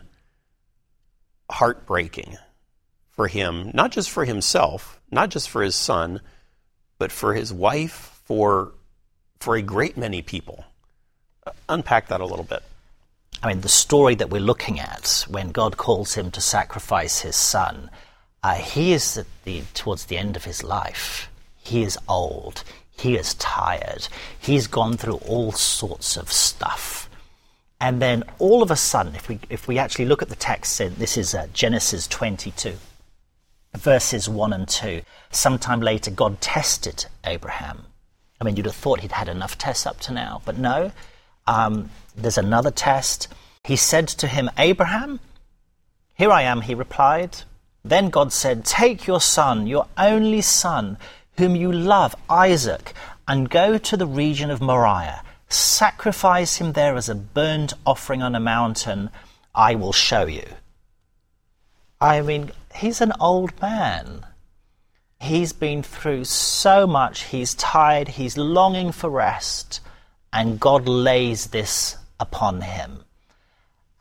heartbreaking 1.49 2.37
for 3.11 3.27
him, 3.27 3.71
not 3.73 3.91
just 3.91 4.09
for 4.09 4.25
himself, 4.25 5.01
not 5.11 5.29
just 5.29 5.49
for 5.49 5.61
his 5.61 5.75
son, 5.75 6.21
but 6.99 7.11
for 7.11 7.33
his 7.33 7.51
wife, 7.51 8.21
for, 8.25 8.73
for 9.39 9.55
a 9.55 9.61
great 9.61 9.97
many 9.97 10.21
people. 10.21 10.65
Unpack 11.69 12.07
that 12.07 12.21
a 12.21 12.25
little 12.25 12.45
bit. 12.45 12.63
I 13.41 13.47
mean, 13.47 13.61
the 13.61 13.69
story 13.69 14.15
that 14.15 14.29
we're 14.29 14.41
looking 14.41 14.79
at, 14.79 15.25
when 15.29 15.49
God 15.49 15.77
calls 15.77 16.15
him 16.15 16.31
to 16.31 16.41
sacrifice 16.41 17.19
his 17.19 17.35
son, 17.35 17.89
uh, 18.43 18.55
he 18.55 18.93
is 18.93 19.23
the, 19.43 19.61
towards 19.73 20.05
the 20.05 20.17
end 20.17 20.35
of 20.35 20.45
his 20.45 20.63
life. 20.63 21.29
He 21.57 21.83
is 21.83 21.97
old. 22.07 22.63
He 22.97 23.15
is 23.15 23.35
tired. 23.35 24.07
He's 24.39 24.67
gone 24.67 24.97
through 24.97 25.17
all 25.27 25.51
sorts 25.51 26.17
of 26.17 26.31
stuff. 26.31 27.09
And 27.79 28.01
then 28.01 28.23
all 28.39 28.63
of 28.63 28.71
a 28.71 28.75
sudden, 28.75 29.15
if 29.15 29.29
we, 29.29 29.39
if 29.49 29.67
we 29.67 29.77
actually 29.77 30.05
look 30.05 30.23
at 30.23 30.29
the 30.29 30.35
text, 30.35 30.79
this 30.79 31.15
is 31.15 31.35
uh, 31.35 31.47
Genesis 31.53 32.07
22, 32.07 32.73
verses 33.75 34.27
1 34.27 34.53
and 34.53 34.67
2. 34.67 35.01
Sometime 35.29 35.81
later, 35.81 36.09
God 36.09 36.41
tested 36.41 37.05
Abraham. 37.23 37.85
I 38.41 38.43
mean, 38.43 38.55
you'd 38.55 38.65
have 38.65 38.75
thought 38.75 39.01
he'd 39.01 39.11
had 39.11 39.29
enough 39.29 39.57
tests 39.59 39.85
up 39.85 39.99
to 40.01 40.13
now, 40.13 40.41
but 40.43 40.57
no. 40.57 40.91
Um, 41.47 41.89
there's 42.15 42.37
another 42.37 42.71
test. 42.71 43.27
He 43.63 43.75
said 43.75 44.07
to 44.09 44.27
him, 44.27 44.49
Abraham, 44.57 45.19
here 46.15 46.31
I 46.31 46.43
am, 46.43 46.61
he 46.61 46.73
replied. 46.73 47.37
Then 47.83 48.09
God 48.09 48.33
said, 48.33 48.65
Take 48.65 49.07
your 49.07 49.21
son, 49.21 49.67
your 49.67 49.87
only 49.97 50.41
son, 50.41 50.97
whom 51.37 51.55
you 51.55 51.71
love, 51.71 52.15
Isaac, 52.29 52.93
and 53.27 53.49
go 53.49 53.77
to 53.77 53.97
the 53.97 54.07
region 54.07 54.49
of 54.49 54.61
Moriah. 54.61 55.23
Sacrifice 55.49 56.57
him 56.57 56.73
there 56.73 56.95
as 56.95 57.07
a 57.07 57.15
burnt 57.15 57.73
offering 57.85 58.21
on 58.21 58.35
a 58.35 58.39
mountain. 58.39 59.09
I 59.55 59.75
will 59.75 59.93
show 59.93 60.25
you. 60.25 60.45
I 62.01 62.21
mean, 62.21 62.51
he's 62.75 62.99
an 63.01 63.13
old 63.19 63.59
man. 63.61 64.25
He's 65.19 65.53
been 65.53 65.81
through 65.81 66.25
so 66.25 66.85
much. 66.85 67.23
He's 67.23 67.55
tired. 67.55 68.07
He's 68.07 68.37
longing 68.37 68.91
for 68.91 69.09
rest. 69.09 69.79
And 70.33 70.59
God 70.59 70.87
lays 70.87 71.47
this 71.47 71.97
upon 72.19 72.61
him. 72.61 73.03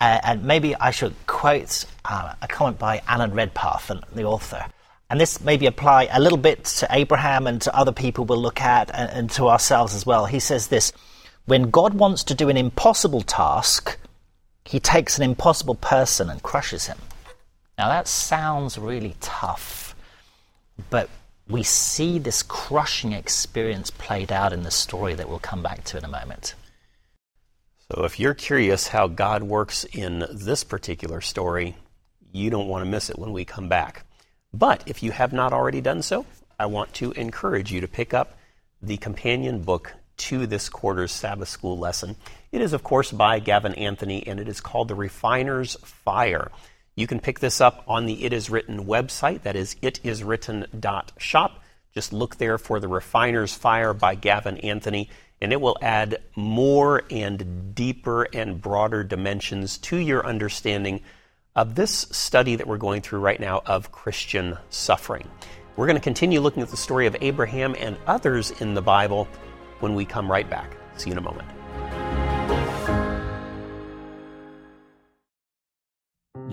Uh, 0.00 0.20
and 0.22 0.44
maybe 0.44 0.74
I 0.76 0.90
should 0.90 1.14
quote 1.26 1.86
uh, 2.04 2.34
a 2.42 2.48
comment 2.48 2.78
by 2.78 3.02
Alan 3.06 3.32
Redpath, 3.32 3.90
the 4.14 4.24
author. 4.24 4.66
And 5.08 5.20
this 5.20 5.40
maybe 5.40 5.66
apply 5.66 6.08
a 6.10 6.20
little 6.20 6.38
bit 6.38 6.64
to 6.64 6.88
Abraham 6.90 7.46
and 7.46 7.62
to 7.62 7.74
other 7.74 7.92
people 7.92 8.24
we'll 8.24 8.42
look 8.42 8.60
at 8.60 8.90
and, 8.92 9.10
and 9.10 9.30
to 9.32 9.48
ourselves 9.48 9.94
as 9.94 10.04
well. 10.04 10.26
He 10.26 10.40
says 10.40 10.68
this 10.68 10.92
When 11.46 11.70
God 11.70 11.94
wants 11.94 12.24
to 12.24 12.34
do 12.34 12.48
an 12.48 12.56
impossible 12.56 13.22
task, 13.22 13.96
he 14.64 14.80
takes 14.80 15.16
an 15.16 15.22
impossible 15.22 15.76
person 15.76 16.28
and 16.28 16.42
crushes 16.42 16.86
him. 16.86 16.98
Now 17.78 17.88
that 17.88 18.08
sounds 18.08 18.78
really 18.78 19.16
tough, 19.20 19.94
but 20.90 21.08
we 21.48 21.62
see 21.62 22.18
this 22.18 22.42
crushing 22.42 23.12
experience 23.12 23.90
played 23.90 24.32
out 24.32 24.52
in 24.52 24.62
the 24.62 24.70
story 24.70 25.14
that 25.14 25.28
we'll 25.28 25.38
come 25.38 25.62
back 25.62 25.84
to 25.84 25.98
in 25.98 26.04
a 26.04 26.08
moment. 26.08 26.54
So, 27.92 28.04
if 28.04 28.18
you're 28.18 28.34
curious 28.34 28.88
how 28.88 29.06
God 29.06 29.44
works 29.44 29.84
in 29.84 30.24
this 30.32 30.64
particular 30.64 31.20
story, 31.20 31.76
you 32.32 32.50
don't 32.50 32.66
want 32.66 32.84
to 32.84 32.90
miss 32.90 33.10
it 33.10 33.18
when 33.18 33.32
we 33.32 33.44
come 33.44 33.68
back. 33.68 34.04
But 34.52 34.82
if 34.86 35.02
you 35.02 35.12
have 35.12 35.32
not 35.32 35.52
already 35.52 35.80
done 35.80 36.02
so, 36.02 36.26
I 36.58 36.66
want 36.66 36.94
to 36.94 37.12
encourage 37.12 37.70
you 37.70 37.80
to 37.80 37.88
pick 37.88 38.12
up 38.12 38.36
the 38.82 38.96
companion 38.96 39.62
book 39.62 39.92
to 40.16 40.46
this 40.46 40.68
quarter's 40.68 41.12
Sabbath 41.12 41.48
School 41.48 41.78
lesson. 41.78 42.16
It 42.50 42.60
is, 42.60 42.72
of 42.72 42.82
course, 42.82 43.12
by 43.12 43.38
Gavin 43.38 43.74
Anthony, 43.74 44.26
and 44.26 44.40
it 44.40 44.48
is 44.48 44.60
called 44.60 44.88
The 44.88 44.94
Refiner's 44.94 45.76
Fire. 45.84 46.50
You 46.96 47.06
can 47.06 47.20
pick 47.20 47.40
this 47.40 47.60
up 47.60 47.84
on 47.86 48.06
the 48.06 48.24
It 48.24 48.32
Is 48.32 48.48
Written 48.48 48.86
website. 48.86 49.42
That 49.42 49.54
is 49.54 49.74
itiswritten.shop. 49.82 51.62
Just 51.92 52.12
look 52.14 52.36
there 52.36 52.56
for 52.56 52.80
The 52.80 52.88
Refiner's 52.88 53.52
Fire 53.54 53.92
by 53.92 54.14
Gavin 54.14 54.56
Anthony, 54.58 55.10
and 55.42 55.52
it 55.52 55.60
will 55.60 55.76
add 55.82 56.22
more 56.36 57.02
and 57.10 57.74
deeper 57.74 58.22
and 58.22 58.62
broader 58.62 59.04
dimensions 59.04 59.76
to 59.78 59.98
your 59.98 60.26
understanding 60.26 61.02
of 61.54 61.74
this 61.74 62.06
study 62.12 62.56
that 62.56 62.66
we're 62.66 62.78
going 62.78 63.02
through 63.02 63.20
right 63.20 63.40
now 63.40 63.60
of 63.66 63.92
Christian 63.92 64.56
suffering. 64.70 65.28
We're 65.76 65.86
going 65.86 65.96
to 65.98 66.02
continue 66.02 66.40
looking 66.40 66.62
at 66.62 66.70
the 66.70 66.78
story 66.78 67.06
of 67.06 67.14
Abraham 67.20 67.76
and 67.78 67.98
others 68.06 68.52
in 68.62 68.72
the 68.72 68.82
Bible 68.82 69.28
when 69.80 69.94
we 69.94 70.06
come 70.06 70.30
right 70.30 70.48
back. 70.48 70.74
See 70.96 71.10
you 71.10 71.12
in 71.12 71.18
a 71.18 71.20
moment. 71.20 72.05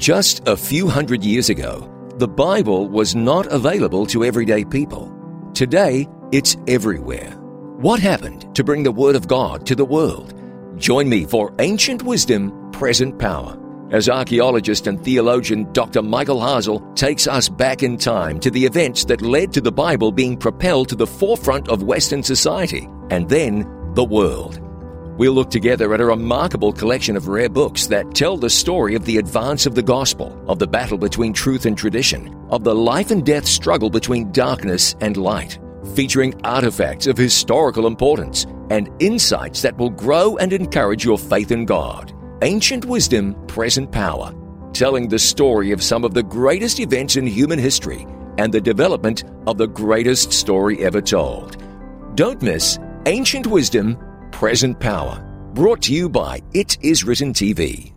Just 0.03 0.45
a 0.49 0.57
few 0.57 0.89
hundred 0.89 1.23
years 1.23 1.47
ago, 1.47 1.89
the 2.17 2.27
Bible 2.27 2.89
was 2.89 3.15
not 3.15 3.45
available 3.45 4.05
to 4.07 4.25
everyday 4.25 4.65
people. 4.65 5.09
Today, 5.53 6.09
it's 6.33 6.57
everywhere. 6.67 7.31
What 7.77 8.01
happened 8.01 8.53
to 8.53 8.65
bring 8.65 8.83
the 8.83 8.91
Word 8.91 9.15
of 9.15 9.29
God 9.29 9.65
to 9.65 9.75
the 9.75 9.85
world? 9.85 10.33
Join 10.77 11.07
me 11.07 11.23
for 11.23 11.53
Ancient 11.59 12.03
Wisdom, 12.03 12.51
Present 12.73 13.17
Power 13.17 13.57
as 13.93 14.09
archaeologist 14.09 14.87
and 14.87 15.01
theologian 15.01 15.71
Dr. 15.71 16.01
Michael 16.01 16.41
Hasel 16.41 16.95
takes 16.97 17.25
us 17.25 17.47
back 17.47 17.81
in 17.81 17.95
time 17.95 18.41
to 18.41 18.51
the 18.51 18.65
events 18.65 19.05
that 19.05 19.21
led 19.21 19.53
to 19.53 19.61
the 19.61 19.71
Bible 19.71 20.11
being 20.11 20.35
propelled 20.35 20.89
to 20.89 20.95
the 20.95 21.07
forefront 21.07 21.69
of 21.69 21.83
Western 21.83 22.23
society 22.23 22.89
and 23.09 23.29
then 23.29 23.65
the 23.93 24.03
world. 24.03 24.62
We'll 25.15 25.33
look 25.33 25.51
together 25.51 25.93
at 25.93 26.01
a 26.01 26.05
remarkable 26.05 26.73
collection 26.73 27.15
of 27.15 27.27
rare 27.27 27.49
books 27.49 27.85
that 27.87 28.15
tell 28.15 28.35
the 28.35 28.49
story 28.49 28.95
of 28.95 29.05
the 29.05 29.17
advance 29.17 29.67
of 29.67 29.75
the 29.75 29.83
gospel, 29.83 30.43
of 30.47 30.57
the 30.57 30.65
battle 30.65 30.97
between 30.97 31.33
truth 31.33 31.67
and 31.67 31.77
tradition, 31.77 32.35
of 32.49 32.63
the 32.63 32.73
life 32.73 33.11
and 33.11 33.23
death 33.23 33.45
struggle 33.45 33.91
between 33.91 34.31
darkness 34.31 34.95
and 35.01 35.15
light, 35.15 35.59
featuring 35.93 36.33
artifacts 36.43 37.05
of 37.05 37.15
historical 37.15 37.85
importance 37.85 38.47
and 38.71 38.89
insights 38.99 39.61
that 39.61 39.77
will 39.77 39.91
grow 39.91 40.35
and 40.37 40.51
encourage 40.51 41.05
your 41.05 41.19
faith 41.19 41.51
in 41.51 41.65
God. 41.65 42.11
Ancient 42.41 42.85
Wisdom, 42.85 43.35
Present 43.45 43.91
Power, 43.91 44.33
telling 44.73 45.09
the 45.09 45.19
story 45.19 45.71
of 45.71 45.83
some 45.83 46.03
of 46.03 46.15
the 46.15 46.23
greatest 46.23 46.79
events 46.79 47.17
in 47.17 47.27
human 47.27 47.59
history 47.59 48.07
and 48.39 48.51
the 48.51 48.59
development 48.59 49.25
of 49.45 49.59
the 49.59 49.67
greatest 49.67 50.33
story 50.33 50.83
ever 50.83 51.01
told. 51.01 51.57
Don't 52.15 52.41
miss 52.41 52.79
Ancient 53.05 53.45
Wisdom, 53.45 53.97
Present 54.43 54.77
Power. 54.77 55.21
Brought 55.53 55.83
to 55.83 55.93
you 55.93 56.09
by 56.09 56.41
It 56.53 56.77
Is 56.81 57.05
Written 57.05 57.31
TV. 57.31 57.93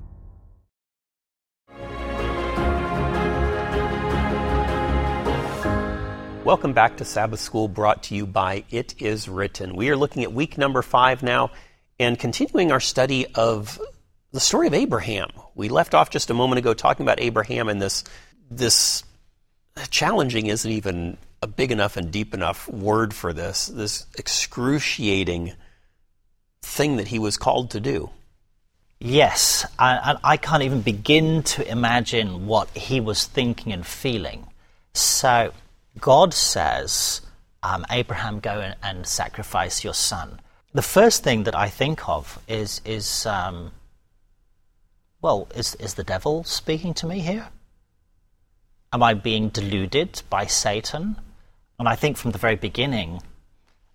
Welcome 6.45 6.73
back 6.73 6.99
to 6.99 7.05
Sabbath 7.05 7.41
School, 7.41 7.67
brought 7.67 8.05
to 8.05 8.15
you 8.15 8.27
by 8.29 8.63
It 8.71 8.95
Is 9.03 9.29
Written. 9.29 9.75
We 9.75 9.91
are 9.91 9.97
looking 9.97 10.23
at 10.23 10.33
week 10.33 10.57
number 10.57 10.83
five 10.83 11.25
now 11.25 11.51
and 11.99 12.17
continuing 12.17 12.71
our 12.71 12.79
study 12.79 13.27
of 13.35 13.81
the 14.31 14.39
story 14.39 14.69
of 14.69 14.75
Abraham. 14.75 15.31
We 15.57 15.69
left 15.69 15.97
off 15.97 16.11
just 16.11 16.31
a 16.31 16.35
moment 16.35 16.61
ago 16.61 16.75
talking 16.75 17.05
about 17.05 17.19
Abraham 17.21 17.69
and 17.69 17.83
this, 17.83 18.05
this 18.53 19.03
challenging 19.91 20.47
isn't 20.47 20.71
even 20.71 21.17
a 21.43 21.49
big 21.49 21.73
enough 21.73 21.97
and 21.97 22.13
deep 22.13 22.35
enough 22.35 22.69
word 22.69 23.13
for 23.13 23.33
this, 23.33 23.67
this 23.67 24.07
excruciating 24.17 25.55
thing 26.67 26.97
that 26.97 27.09
he 27.09 27.19
was 27.19 27.37
called 27.37 27.71
to 27.71 27.81
do. 27.81 28.11
Yes, 28.99 29.65
and 29.79 30.19
I 30.25 30.37
can't 30.37 30.63
even 30.63 30.81
begin 30.81 31.43
to 31.55 31.71
imagine 31.71 32.47
what 32.47 32.69
he 32.71 32.99
was 33.01 33.25
thinking 33.25 33.73
and 33.73 33.87
feeling. 33.87 34.47
So 34.95 35.53
God 36.01 36.33
says, 36.33 37.21
um, 37.63 37.85
Abraham, 37.91 38.41
go 38.41 38.73
and, 38.83 39.07
sacrifice 39.07 39.85
your 39.85 39.95
son. 39.95 40.41
The 40.73 40.83
first 40.83 41.23
thing 41.23 41.45
that 41.45 41.55
I 41.55 41.69
think 41.69 42.09
of 42.09 42.41
is, 42.49 42.81
is 42.85 43.27
um, 43.27 43.73
well, 45.23 45.49
is, 45.55 45.75
is 45.77 45.95
the 45.95 46.05
devil 46.05 46.45
speaking 46.45 46.95
to 46.95 47.07
me 47.07 47.21
here? 47.21 47.49
Am 48.93 49.03
I 49.03 49.15
being 49.15 49.51
deluded 49.51 50.23
by 50.31 50.47
Satan? 50.47 51.17
And 51.79 51.89
I 51.89 51.97
think 51.97 52.17
from 52.17 52.31
the 52.31 52.39
very 52.39 52.57
beginning, 52.57 53.21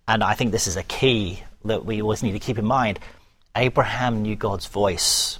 and 0.06 0.22
I 0.22 0.34
think 0.34 0.52
this 0.52 0.66
is 0.66 0.76
a 0.76 0.82
key 0.84 1.42
that 1.64 1.84
we 1.84 2.02
always 2.02 2.22
need 2.22 2.32
to 2.32 2.38
keep 2.38 2.58
in 2.58 2.66
mind, 2.66 2.98
Abraham 3.56 4.22
knew 4.22 4.36
God's 4.36 4.66
voice 4.66 5.38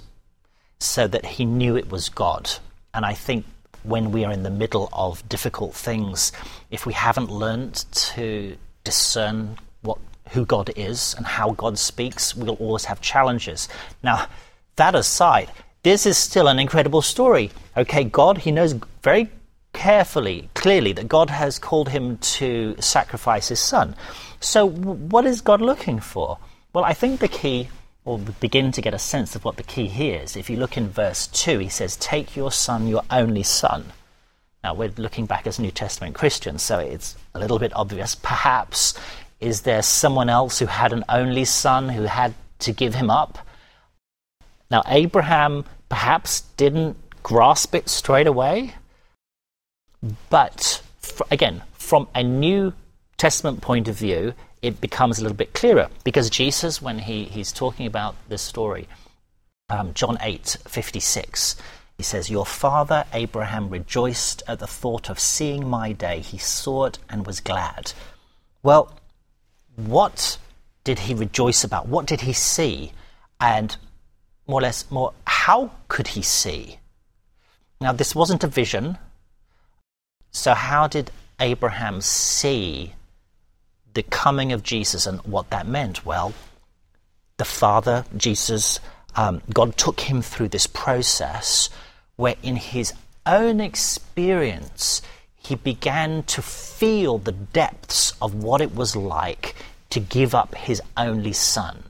so 0.79 1.07
that 1.07 1.25
he 1.25 1.45
knew 1.45 1.75
it 1.75 1.89
was 1.89 2.09
God. 2.09 2.49
And 2.93 3.05
I 3.05 3.13
think 3.13 3.45
when 3.83 4.11
we 4.11 4.23
are 4.23 4.31
in 4.31 4.43
the 4.43 4.49
middle 4.49 4.89
of 4.93 5.27
difficult 5.27 5.73
things, 5.73 6.31
if 6.71 6.85
we 6.85 6.93
haven't 6.93 7.29
learned 7.29 7.85
to 7.91 8.55
discern 8.83 9.57
what 9.81 9.97
who 10.29 10.45
God 10.45 10.71
is 10.75 11.13
and 11.17 11.25
how 11.25 11.51
God 11.51 11.77
speaks, 11.77 12.35
we'll 12.35 12.55
always 12.55 12.85
have 12.85 13.01
challenges. 13.01 13.67
Now, 14.01 14.27
that 14.75 14.95
aside, 14.95 15.51
this 15.83 16.05
is 16.05 16.17
still 16.17 16.47
an 16.47 16.59
incredible 16.59 17.01
story. 17.01 17.51
Okay, 17.75 18.03
God, 18.03 18.39
he 18.39 18.51
knows 18.51 18.73
very 19.03 19.29
carefully, 19.73 20.49
clearly, 20.53 20.93
that 20.93 21.07
God 21.07 21.29
has 21.29 21.59
called 21.59 21.89
him 21.89 22.17
to 22.17 22.75
sacrifice 22.79 23.49
his 23.49 23.59
son. 23.59 23.95
So, 24.39 24.65
what 24.67 25.25
is 25.25 25.41
God 25.41 25.61
looking 25.61 25.99
for? 25.99 26.37
Well, 26.73 26.83
I 26.83 26.93
think 26.93 27.19
the 27.19 27.27
key, 27.27 27.69
or 28.05 28.17
begin 28.17 28.71
to 28.71 28.81
get 28.81 28.93
a 28.93 28.99
sense 28.99 29.35
of 29.35 29.45
what 29.45 29.57
the 29.57 29.63
key 29.63 29.87
here 29.87 30.21
is. 30.21 30.35
If 30.35 30.49
you 30.49 30.57
look 30.57 30.77
in 30.77 30.89
verse 30.89 31.27
2, 31.27 31.59
he 31.59 31.69
says, 31.69 31.95
Take 31.97 32.35
your 32.35 32.51
son, 32.51 32.87
your 32.87 33.03
only 33.09 33.43
son. 33.43 33.91
Now, 34.63 34.73
we're 34.73 34.93
looking 34.97 35.25
back 35.25 35.45
as 35.45 35.59
New 35.59 35.71
Testament 35.71 36.15
Christians, 36.15 36.63
so 36.63 36.79
it's 36.79 37.15
a 37.33 37.39
little 37.39 37.59
bit 37.59 37.75
obvious. 37.75 38.15
Perhaps, 38.15 38.93
is 39.39 39.61
there 39.61 39.81
someone 39.81 40.29
else 40.29 40.59
who 40.59 40.67
had 40.67 40.93
an 40.93 41.03
only 41.09 41.43
son 41.43 41.89
who 41.89 42.03
had 42.03 42.33
to 42.59 42.71
give 42.71 42.95
him 42.95 43.09
up? 43.09 43.39
Now, 44.71 44.83
Abraham 44.87 45.65
perhaps 45.89 46.41
didn't 46.55 46.95
grasp 47.21 47.75
it 47.75 47.89
straight 47.89 48.25
away, 48.25 48.73
but 50.29 50.81
again, 51.31 51.61
from 51.73 52.07
a 52.13 52.23
New 52.23 52.73
Testament 53.17 53.61
point 53.61 53.87
of 53.87 53.95
view, 53.95 54.33
it 54.61 54.79
becomes 54.81 55.19
a 55.19 55.21
little 55.21 55.37
bit 55.37 55.53
clearer 55.53 55.89
because 56.03 56.29
Jesus, 56.29 56.81
when 56.81 56.99
he, 56.99 57.25
he's 57.25 57.51
talking 57.51 57.85
about 57.85 58.15
this 58.29 58.41
story, 58.41 58.87
um, 59.69 59.93
John 59.93 60.17
8 60.21 60.57
56, 60.67 61.55
he 61.97 62.03
says, 62.03 62.29
Your 62.29 62.45
father 62.45 63.05
Abraham 63.13 63.69
rejoiced 63.69 64.43
at 64.47 64.59
the 64.59 64.67
thought 64.67 65.09
of 65.09 65.19
seeing 65.19 65.67
my 65.67 65.91
day. 65.91 66.19
He 66.19 66.37
saw 66.37 66.85
it 66.85 66.99
and 67.09 67.25
was 67.25 67.39
glad. 67.39 67.93
Well, 68.61 68.93
what 69.75 70.37
did 70.83 70.99
he 70.99 71.13
rejoice 71.13 71.63
about? 71.63 71.87
What 71.87 72.05
did 72.05 72.21
he 72.21 72.33
see? 72.33 72.93
And 73.39 73.75
more 74.47 74.59
or 74.59 74.63
less, 74.63 74.89
more, 74.91 75.13
how 75.25 75.71
could 75.87 76.07
he 76.09 76.21
see? 76.21 76.79
Now, 77.79 77.91
this 77.91 78.15
wasn't 78.15 78.43
a 78.43 78.47
vision. 78.47 78.97
So, 80.33 80.55
how 80.55 80.87
did 80.87 81.11
Abraham 81.39 82.01
see 82.01 82.93
the 83.93 84.03
coming 84.03 84.51
of 84.51 84.63
Jesus 84.63 85.05
and 85.05 85.19
what 85.21 85.51
that 85.51 85.67
meant? 85.67 86.05
Well, 86.05 86.33
the 87.37 87.45
Father, 87.45 88.05
Jesus, 88.17 88.79
um, 89.15 89.41
God 89.53 89.77
took 89.77 90.01
him 90.01 90.23
through 90.23 90.49
this 90.49 90.65
process 90.65 91.69
where, 92.15 92.35
in 92.41 92.55
his 92.55 92.93
own 93.27 93.61
experience, 93.61 95.03
he 95.37 95.55
began 95.55 96.23
to 96.23 96.41
feel 96.41 97.19
the 97.19 97.31
depths 97.31 98.13
of 98.19 98.33
what 98.33 98.59
it 98.59 98.75
was 98.75 98.95
like 98.95 99.55
to 99.91 99.99
give 99.99 100.33
up 100.33 100.55
his 100.55 100.81
only 100.97 101.33
son. 101.33 101.83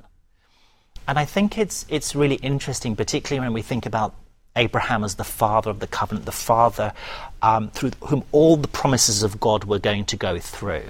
And 1.07 1.17
I 1.17 1.23
think 1.23 1.57
it's, 1.57 1.85
it's 1.87 2.15
really 2.15 2.35
interesting, 2.35 2.95
particularly 2.95 3.45
when 3.45 3.53
we 3.53 3.61
think 3.61 3.85
about 3.85 4.15
Abraham 4.55 5.03
as 5.03 5.15
the 5.15 5.23
father 5.23 5.69
of 5.69 5.79
the 5.79 5.87
covenant, 5.87 6.25
the 6.25 6.31
father 6.31 6.93
um, 7.41 7.69
through 7.71 7.91
whom 8.01 8.23
all 8.31 8.55
the 8.55 8.67
promises 8.67 9.23
of 9.23 9.39
God 9.39 9.63
were 9.63 9.79
going 9.79 10.05
to 10.05 10.17
go 10.17 10.39
through. 10.39 10.83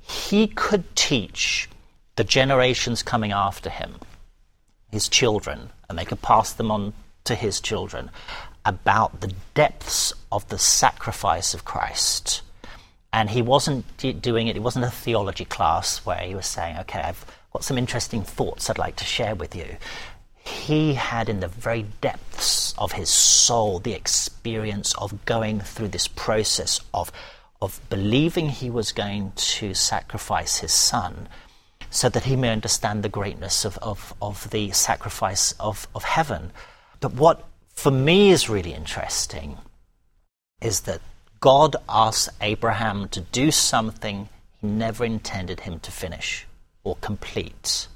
He 0.00 0.46
could 0.46 0.94
teach 0.96 1.68
the 2.16 2.24
generations 2.24 3.02
coming 3.02 3.32
after 3.32 3.68
him, 3.68 3.96
his 4.90 5.08
children, 5.08 5.70
and 5.88 5.98
they 5.98 6.04
could 6.04 6.22
pass 6.22 6.52
them 6.52 6.70
on 6.70 6.94
to 7.24 7.34
his 7.34 7.60
children, 7.60 8.10
about 8.64 9.20
the 9.20 9.32
depths 9.54 10.12
of 10.32 10.48
the 10.48 10.58
sacrifice 10.58 11.54
of 11.54 11.64
Christ. 11.64 12.42
And 13.12 13.30
he 13.30 13.42
wasn't 13.42 13.84
doing 13.98 14.48
it, 14.48 14.56
it 14.56 14.62
wasn't 14.62 14.84
a 14.84 14.90
theology 14.90 15.44
class 15.44 16.04
where 16.04 16.18
he 16.18 16.34
was 16.34 16.46
saying, 16.46 16.78
okay, 16.78 17.00
I've 17.00 17.24
got 17.52 17.64
some 17.64 17.78
interesting 17.78 18.22
thoughts 18.22 18.68
I'd 18.68 18.78
like 18.78 18.96
to 18.96 19.04
share 19.04 19.34
with 19.34 19.54
you 19.54 19.76
he 20.48 20.94
had 20.94 21.28
in 21.28 21.40
the 21.40 21.48
very 21.48 21.86
depths 22.00 22.74
of 22.78 22.92
his 22.92 23.10
soul 23.10 23.78
the 23.78 23.92
experience 23.92 24.94
of 24.94 25.24
going 25.24 25.60
through 25.60 25.88
this 25.88 26.08
process 26.08 26.80
of, 26.94 27.10
of 27.60 27.80
believing 27.88 28.48
he 28.48 28.70
was 28.70 28.92
going 28.92 29.32
to 29.36 29.74
sacrifice 29.74 30.58
his 30.58 30.72
son 30.72 31.28
so 31.90 32.08
that 32.08 32.24
he 32.24 32.36
may 32.36 32.50
understand 32.50 33.02
the 33.02 33.08
greatness 33.08 33.64
of, 33.64 33.78
of, 33.78 34.14
of 34.20 34.50
the 34.50 34.70
sacrifice 34.70 35.52
of, 35.58 35.88
of 35.94 36.04
heaven. 36.04 36.52
But 37.00 37.14
what 37.14 37.44
for 37.74 37.90
me 37.90 38.30
is 38.30 38.48
really 38.48 38.74
interesting 38.74 39.58
is 40.60 40.80
that 40.82 41.00
God 41.40 41.76
asked 41.88 42.30
Abraham 42.40 43.08
to 43.10 43.20
do 43.20 43.50
something 43.50 44.28
he 44.60 44.66
never 44.66 45.04
intended 45.04 45.60
him 45.60 45.80
to 45.80 45.90
finish 45.90 46.46
or 46.82 46.96
complete 46.96 47.88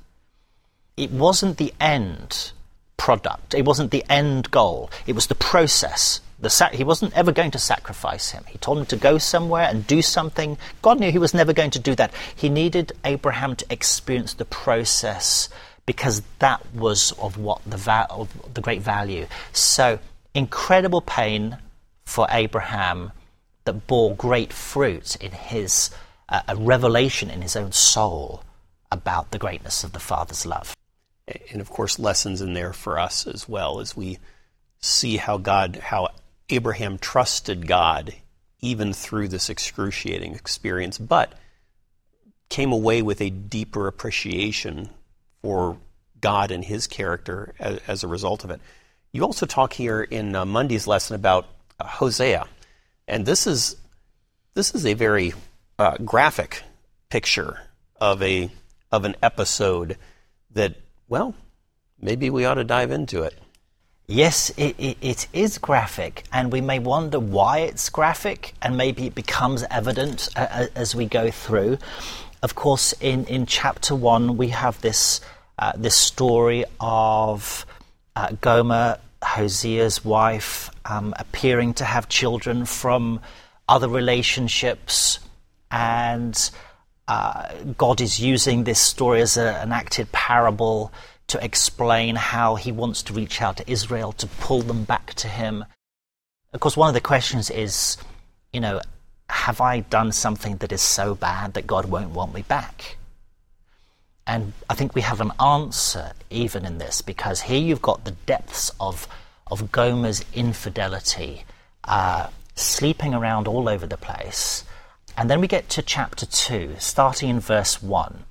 it 1.01 1.11
wasn't 1.11 1.57
the 1.57 1.73
end 1.81 2.53
product. 2.99 3.55
It 3.55 3.65
wasn't 3.65 3.91
the 3.91 4.05
end 4.11 4.51
goal. 4.51 4.91
It 5.07 5.15
was 5.15 5.29
the 5.29 5.35
process. 5.35 6.21
The 6.39 6.51
sac- 6.51 6.75
he 6.75 6.85
wasn't 6.85 7.17
ever 7.17 7.33
going 7.33 7.53
to 7.53 7.59
sacrifice 7.59 8.33
him. 8.33 8.45
He 8.47 8.59
told 8.59 8.77
him 8.79 8.87
to 8.87 8.97
go 8.97 9.17
somewhere 9.17 9.67
and 9.67 9.87
do 9.87 10.03
something. 10.03 10.59
God 10.83 11.01
knew 11.01 11.11
he 11.11 11.19
was 11.19 11.33
never 11.33 11.55
going 11.55 11.71
to 11.71 11.79
do 11.79 11.95
that. 11.95 12.13
He 12.37 12.51
needed 12.51 12.93
Abraham 13.03 13.57
to 13.57 13.65
experience 13.71 14.35
the 14.35 14.45
process 14.45 15.49
because 15.87 16.21
that 16.41 16.61
was 16.75 17.13
of 17.13 17.39
what 17.39 17.63
the 17.67 17.79
va- 17.79 18.09
of 18.11 18.29
the 18.53 18.61
great 18.61 18.83
value. 18.83 19.27
So 19.55 19.99
incredible 20.35 21.01
pain 21.01 21.57
for 22.05 22.27
Abraham 22.31 23.13
that 23.65 23.87
bore 23.87 24.15
great 24.15 24.53
fruit 24.53 25.17
in 25.17 25.33
his 25.33 25.89
uh, 26.29 26.43
a 26.47 26.57
revelation 26.57 27.31
in 27.31 27.41
his 27.41 27.57
own 27.57 27.73
soul 27.73 28.45
about 28.93 29.31
the 29.31 29.39
greatness 29.39 29.83
of 29.83 29.93
the 29.93 29.99
Father's 29.99 30.45
love 30.45 30.75
and 31.51 31.61
of 31.61 31.71
course 31.71 31.99
lessons 31.99 32.41
in 32.41 32.55
there 32.55 32.73
for 32.73 32.99
us 32.99 33.27
as 33.27 33.49
well 33.49 33.81
as 33.81 33.97
we 33.97 34.19
see 34.81 35.17
how 35.17 35.39
God, 35.39 35.77
how 35.77 36.09
Abraham 36.49 36.99
trusted 36.99 37.67
God 37.67 38.15
even 38.61 38.93
through 38.93 39.29
this 39.29 39.49
excruciating 39.49 40.35
experience, 40.35 40.99
but 40.99 41.33
came 42.49 42.73
away 42.73 43.01
with 43.01 43.21
a 43.21 43.31
deeper 43.31 43.87
appreciation 43.87 44.91
for 45.43 45.79
God 46.21 46.51
and 46.51 46.65
His 46.65 46.87
character 46.87 47.55
as, 47.59 47.81
as 47.87 48.05
a 48.05 48.09
result 48.09 48.45
of 48.45 48.51
it. 48.51 48.61
You 49.13 49.25
also 49.25 49.47
talk 49.47 49.73
here 49.73 50.03
in 50.03 50.35
uh, 50.35 50.45
Monday's 50.45 50.87
lesson 50.87 51.17
about 51.17 51.47
uh, 51.79 51.87
Hosea, 51.87 52.47
and 53.09 53.25
this 53.25 53.47
is 53.47 53.77
this 54.55 54.75
is 54.75 54.85
a 54.85 54.95
very 54.95 55.33
uh, 55.79 55.97
graphic 56.05 56.63
picture 57.09 57.61
of 58.01 58.23
a 58.23 58.51
of 58.93 59.05
an 59.05 59.17
episode 59.23 59.97
that 60.53 60.77
well, 61.11 61.35
maybe 62.01 62.31
we 62.31 62.47
ought 62.47 62.55
to 62.55 62.65
dive 62.65 62.93
into 62.93 63.23
it. 63.23 63.35
Yes, 64.07 64.51
it, 64.57 64.77
it, 64.79 64.97
it 65.03 65.27
is 65.33 65.59
graphic, 65.59 66.25
and 66.33 66.53
we 66.53 66.61
may 66.61 66.79
wonder 66.79 67.21
why 67.21 67.59
it's 67.59 67.91
graphic, 67.91 68.55
and 68.63 68.77
maybe 68.77 69.07
it 69.07 69.15
becomes 69.15 69.65
evident 69.71 70.29
uh, 70.37 70.67
as 70.75 70.95
we 70.95 71.07
go 71.07 71.31
through. 71.31 71.79
Of 72.43 72.55
course, 72.55 72.95
in, 73.01 73.27
in 73.27 73.47
chapter 73.47 73.95
one, 73.95 74.37
we 74.37 74.49
have 74.49 74.81
this, 74.81 75.21
uh, 75.59 75.73
this 75.77 75.97
story 75.97 76.65
of 76.81 77.67
uh, 78.17 78.33
Gomer, 78.41 78.99
Hosea's 79.23 80.05
wife, 80.05 80.71
um, 80.85 81.13
appearing 81.19 81.75
to 81.75 81.85
have 81.85 82.09
children 82.09 82.65
from 82.65 83.21
other 83.69 83.89
relationships, 83.89 85.19
and 85.71 86.51
uh, 87.11 87.49
God 87.77 88.01
is 88.01 88.21
using 88.21 88.63
this 88.63 88.79
story 88.79 89.21
as 89.21 89.37
a, 89.37 89.55
an 89.57 89.73
acted 89.73 90.13
parable 90.13 90.93
to 91.27 91.45
explain 91.45 92.15
how 92.15 92.55
he 92.55 92.71
wants 92.71 93.03
to 93.03 93.13
reach 93.13 93.43
out 93.43 93.57
to 93.57 93.69
Israel 93.69 94.13
to 94.13 94.29
pull 94.29 94.63
them 94.63 94.85
back 94.85 95.15
to 95.15 95.27
him. 95.27 95.65
Of 96.53 96.61
course, 96.61 96.77
one 96.77 96.87
of 96.87 96.95
the 96.95 97.01
questions 97.01 97.51
is, 97.51 97.97
you 98.53 98.61
know, 98.61 98.81
have 99.29 99.61
I 99.61 99.81
done 99.81 100.13
something 100.13 100.59
that 100.59 100.71
is 100.71 100.83
so 100.83 101.17
bad 101.17 101.55
that 101.55 101.67
God 101.67 101.87
won't 101.87 102.11
want 102.11 102.33
me 102.33 102.43
back? 102.43 102.97
And 104.25 104.53
I 104.69 104.75
think 104.75 104.95
we 104.95 105.01
have 105.01 105.21
an 105.21 105.33
answer 105.41 106.13
even 106.31 106.65
in 106.65 106.79
this 106.79 107.03
because 107.03 107.41
here 107.41 107.59
you've 107.59 107.83
got 107.83 108.05
the 108.05 108.13
depths 108.13 108.71
of, 108.79 109.09
of 109.49 109.73
Gomer's 109.73 110.25
infidelity 110.33 111.45
uh, 111.83 112.29
sleeping 112.55 113.15
around 113.15 113.49
all 113.49 113.69
over 113.69 113.89
the 113.89 113.97
place 113.97 114.63
and 115.21 115.29
then 115.29 115.39
we 115.39 115.47
get 115.47 115.69
to 115.69 115.83
chapter 115.83 116.25
2, 116.25 116.77
starting 116.79 117.29
in 117.29 117.41
verse 117.41 117.83
1. 117.83 118.25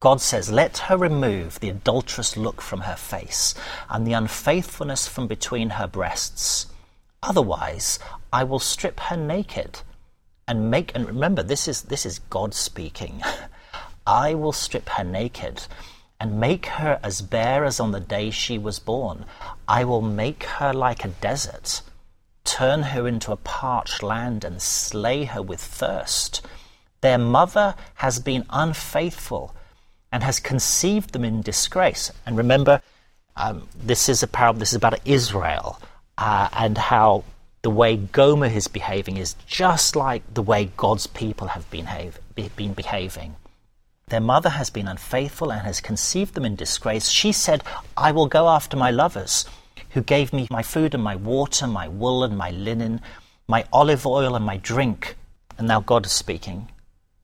God 0.00 0.20
says, 0.20 0.50
Let 0.50 0.78
her 0.78 0.96
remove 0.96 1.60
the 1.60 1.68
adulterous 1.68 2.36
look 2.36 2.60
from 2.60 2.80
her 2.80 2.96
face 2.96 3.54
and 3.88 4.04
the 4.04 4.12
unfaithfulness 4.12 5.06
from 5.06 5.28
between 5.28 5.70
her 5.70 5.86
breasts. 5.86 6.66
Otherwise, 7.22 8.00
I 8.32 8.42
will 8.42 8.58
strip 8.58 8.98
her 8.98 9.16
naked 9.16 9.82
and 10.48 10.72
make, 10.72 10.90
and 10.92 11.06
remember, 11.06 11.44
this 11.44 11.68
is, 11.68 11.82
this 11.82 12.04
is 12.04 12.18
God 12.18 12.52
speaking. 12.52 13.22
I 14.04 14.34
will 14.34 14.50
strip 14.50 14.88
her 14.88 15.04
naked 15.04 15.68
and 16.18 16.40
make 16.40 16.66
her 16.66 16.98
as 17.04 17.22
bare 17.22 17.64
as 17.64 17.78
on 17.78 17.92
the 17.92 18.00
day 18.00 18.30
she 18.30 18.58
was 18.58 18.80
born. 18.80 19.24
I 19.68 19.84
will 19.84 20.02
make 20.02 20.42
her 20.42 20.72
like 20.72 21.04
a 21.04 21.14
desert, 21.20 21.82
turn 22.44 22.82
her 22.82 23.06
into 23.06 23.32
a 23.32 23.36
parched 23.36 24.02
land, 24.02 24.44
and 24.44 24.60
slay 24.60 25.24
her 25.24 25.42
with 25.42 25.60
thirst. 25.60 26.44
Their 27.00 27.18
mother 27.18 27.74
has 27.94 28.18
been 28.18 28.46
unfaithful 28.50 29.54
and 30.12 30.22
has 30.22 30.38
conceived 30.38 31.12
them 31.12 31.24
in 31.24 31.42
disgrace. 31.42 32.12
And 32.26 32.36
remember, 32.36 32.82
um, 33.36 33.68
this 33.74 34.08
is 34.08 34.22
a 34.22 34.26
parable, 34.26 34.60
this 34.60 34.70
is 34.70 34.76
about 34.76 35.00
Israel 35.06 35.80
uh, 36.18 36.48
and 36.52 36.76
how 36.76 37.24
the 37.62 37.70
way 37.70 37.96
Gomer 37.96 38.46
is 38.46 38.68
behaving 38.68 39.16
is 39.16 39.34
just 39.46 39.96
like 39.96 40.22
the 40.34 40.42
way 40.42 40.70
God's 40.76 41.06
people 41.06 41.48
have 41.48 41.68
been, 41.70 41.86
have, 41.86 42.18
been 42.34 42.74
behaving. 42.74 43.36
Their 44.08 44.20
mother 44.20 44.50
has 44.50 44.68
been 44.68 44.88
unfaithful 44.88 45.50
and 45.50 45.62
has 45.62 45.80
conceived 45.80 46.34
them 46.34 46.44
in 46.44 46.56
disgrace. 46.56 47.08
She 47.08 47.32
said, 47.32 47.62
I 47.96 48.12
will 48.12 48.26
go 48.26 48.48
after 48.48 48.76
my 48.76 48.90
lovers, 48.90 49.46
who 49.90 50.02
gave 50.02 50.32
me 50.32 50.46
my 50.50 50.62
food 50.62 50.94
and 50.94 51.02
my 51.02 51.16
water, 51.16 51.66
my 51.66 51.88
wool 51.88 52.24
and 52.24 52.36
my 52.36 52.50
linen, 52.50 53.00
my 53.48 53.64
olive 53.72 54.06
oil 54.06 54.34
and 54.34 54.44
my 54.44 54.56
drink. 54.56 55.16
And 55.58 55.68
now 55.68 55.80
God 55.80 56.06
is 56.06 56.12
speaking. 56.12 56.68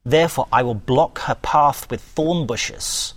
Therefore, 0.05 0.49
I 0.53 0.63
will 0.63 0.75
block 0.75 1.21
her 1.21 1.35
path 1.35 1.91
with 1.91 2.01
thorn 2.01 2.47
bushes. 2.47 3.15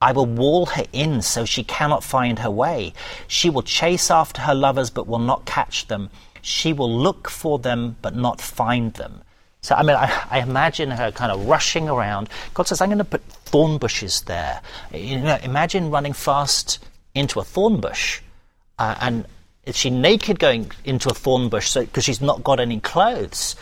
I 0.00 0.10
will 0.12 0.26
wall 0.26 0.66
her 0.66 0.84
in 0.92 1.22
so 1.22 1.44
she 1.44 1.62
cannot 1.62 2.02
find 2.02 2.40
her 2.40 2.50
way. 2.50 2.92
She 3.28 3.48
will 3.48 3.62
chase 3.62 4.10
after 4.10 4.42
her 4.42 4.54
lovers 4.54 4.90
but 4.90 5.06
will 5.06 5.20
not 5.20 5.44
catch 5.46 5.86
them. 5.86 6.10
She 6.40 6.72
will 6.72 6.92
look 6.92 7.30
for 7.30 7.60
them 7.60 7.96
but 8.02 8.16
not 8.16 8.40
find 8.40 8.94
them. 8.94 9.22
So, 9.60 9.76
I 9.76 9.84
mean, 9.84 9.94
I, 9.94 10.26
I 10.28 10.40
imagine 10.40 10.90
her 10.90 11.12
kind 11.12 11.30
of 11.30 11.46
rushing 11.46 11.88
around. 11.88 12.28
God 12.52 12.66
says, 12.66 12.80
I'm 12.80 12.88
going 12.88 12.98
to 12.98 13.04
put 13.04 13.22
thorn 13.22 13.78
bushes 13.78 14.22
there. 14.22 14.60
You 14.92 15.20
know, 15.20 15.38
imagine 15.44 15.92
running 15.92 16.12
fast 16.12 16.80
into 17.14 17.38
a 17.38 17.44
thorn 17.44 17.80
bush. 17.80 18.20
Uh, 18.78 18.94
and 19.00 19.26
is 19.64 19.76
she 19.76 19.90
naked 19.90 20.38
going 20.38 20.70
into 20.84 21.08
a 21.08 21.14
thorn 21.14 21.48
bush 21.48 21.74
because 21.74 22.04
so, 22.04 22.08
she's 22.08 22.20
not 22.20 22.42
got 22.42 22.60
any 22.60 22.80
clothes? 22.80 23.56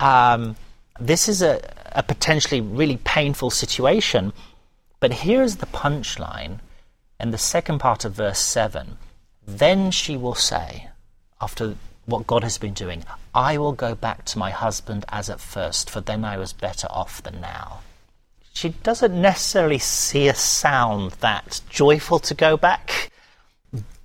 Um, 0.00 0.56
this 1.00 1.28
is 1.28 1.42
a, 1.42 1.60
a 1.92 2.02
potentially 2.02 2.60
really 2.60 2.98
painful 2.98 3.50
situation. 3.50 4.32
But 5.00 5.12
here's 5.12 5.56
the 5.56 5.66
punchline 5.66 6.60
in 7.20 7.30
the 7.30 7.38
second 7.38 7.78
part 7.78 8.04
of 8.04 8.14
verse 8.14 8.38
7. 8.38 8.98
Then 9.46 9.90
she 9.90 10.16
will 10.16 10.34
say, 10.34 10.88
after 11.40 11.76
what 12.06 12.26
God 12.26 12.42
has 12.42 12.58
been 12.58 12.72
doing, 12.72 13.04
I 13.34 13.58
will 13.58 13.72
go 13.72 13.94
back 13.94 14.24
to 14.26 14.38
my 14.38 14.50
husband 14.50 15.04
as 15.08 15.28
at 15.28 15.40
first, 15.40 15.90
for 15.90 16.00
then 16.00 16.24
I 16.24 16.38
was 16.38 16.52
better 16.52 16.86
off 16.90 17.22
than 17.22 17.40
now. 17.40 17.80
She 18.52 18.70
doesn't 18.70 19.20
necessarily 19.20 19.78
see 19.78 20.28
a 20.28 20.34
sound 20.34 21.12
that 21.20 21.60
joyful 21.68 22.18
to 22.20 22.34
go 22.34 22.56
back, 22.56 23.10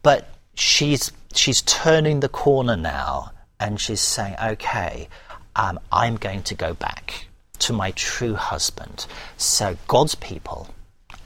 but 0.03 0.30
she's, 0.55 1.11
she's 1.33 1.61
turning 1.61 2.19
the 2.19 2.29
corner 2.29 2.75
now 2.75 3.31
and 3.59 3.79
she's 3.79 4.01
saying, 4.01 4.35
okay, 4.43 5.07
um, 5.55 5.79
I'm 5.91 6.15
going 6.15 6.43
to 6.43 6.55
go 6.55 6.73
back 6.73 7.25
to 7.59 7.73
my 7.73 7.91
true 7.91 8.35
husband. 8.35 9.05
So 9.37 9.77
God's 9.87 10.15
people, 10.15 10.69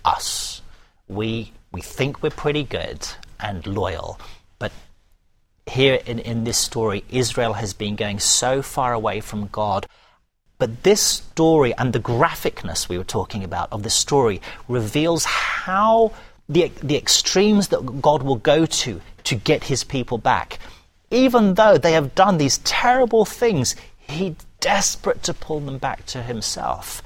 us, 0.03 0.61
we 1.07 1.51
we 1.71 1.81
think 1.81 2.23
we're 2.23 2.29
pretty 2.29 2.63
good 2.63 3.05
and 3.38 3.67
loyal, 3.67 4.17
but 4.59 4.71
here 5.67 5.99
in, 6.05 6.19
in 6.19 6.45
this 6.45 6.57
story, 6.57 7.03
Israel 7.09 7.53
has 7.53 7.73
been 7.73 7.97
going 7.97 8.19
so 8.19 8.61
far 8.61 8.93
away 8.93 9.19
from 9.19 9.47
God. 9.47 9.85
But 10.57 10.83
this 10.83 11.01
story 11.01 11.73
and 11.75 11.91
the 11.91 11.99
graphicness 11.99 12.88
we 12.88 12.97
were 12.97 13.03
talking 13.03 13.43
about 13.43 13.73
of 13.73 13.83
the 13.83 13.89
story 13.89 14.41
reveals 14.69 15.25
how 15.25 16.13
the, 16.47 16.71
the 16.81 16.95
extremes 16.95 17.67
that 17.69 18.01
God 18.01 18.23
will 18.23 18.38
go 18.38 18.65
to 18.65 19.01
to 19.25 19.35
get 19.35 19.65
his 19.65 19.83
people 19.83 20.17
back. 20.17 20.59
Even 21.11 21.53
though 21.53 21.77
they 21.77 21.93
have 21.93 22.15
done 22.15 22.38
these 22.38 22.57
terrible 22.59 23.25
things, 23.25 23.75
he's 23.97 24.35
desperate 24.59 25.21
to 25.23 25.33
pull 25.33 25.59
them 25.59 25.77
back 25.77 26.05
to 26.07 26.23
himself. 26.23 27.03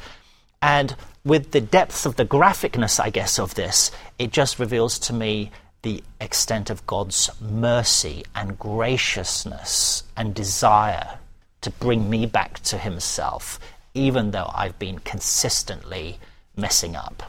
And 0.62 0.96
with 1.26 1.52
the 1.52 1.62
depth 1.62 2.06
of 2.06 2.16
the 2.16 2.26
graphicness, 2.26 3.00
I 3.00 3.10
guess, 3.10 3.40
of 3.40 3.56
this, 3.56 3.92
it 4.18 4.32
just 4.32 4.60
reveals 4.60 5.00
to 5.00 5.14
me 5.14 5.52
the 5.82 6.04
extent 6.20 6.70
of 6.70 6.86
God's 6.88 7.30
mercy 7.42 8.24
and 8.36 8.60
graciousness 8.60 10.04
and 10.18 10.34
desire 10.34 11.20
to 11.62 11.72
bring 11.72 12.10
me 12.10 12.26
back 12.26 12.60
to 12.64 12.78
Himself, 12.78 13.60
even 13.94 14.32
though 14.32 14.52
I've 14.54 14.80
been 14.80 15.00
consistently 15.00 16.20
messing 16.56 16.96
up. 16.96 17.24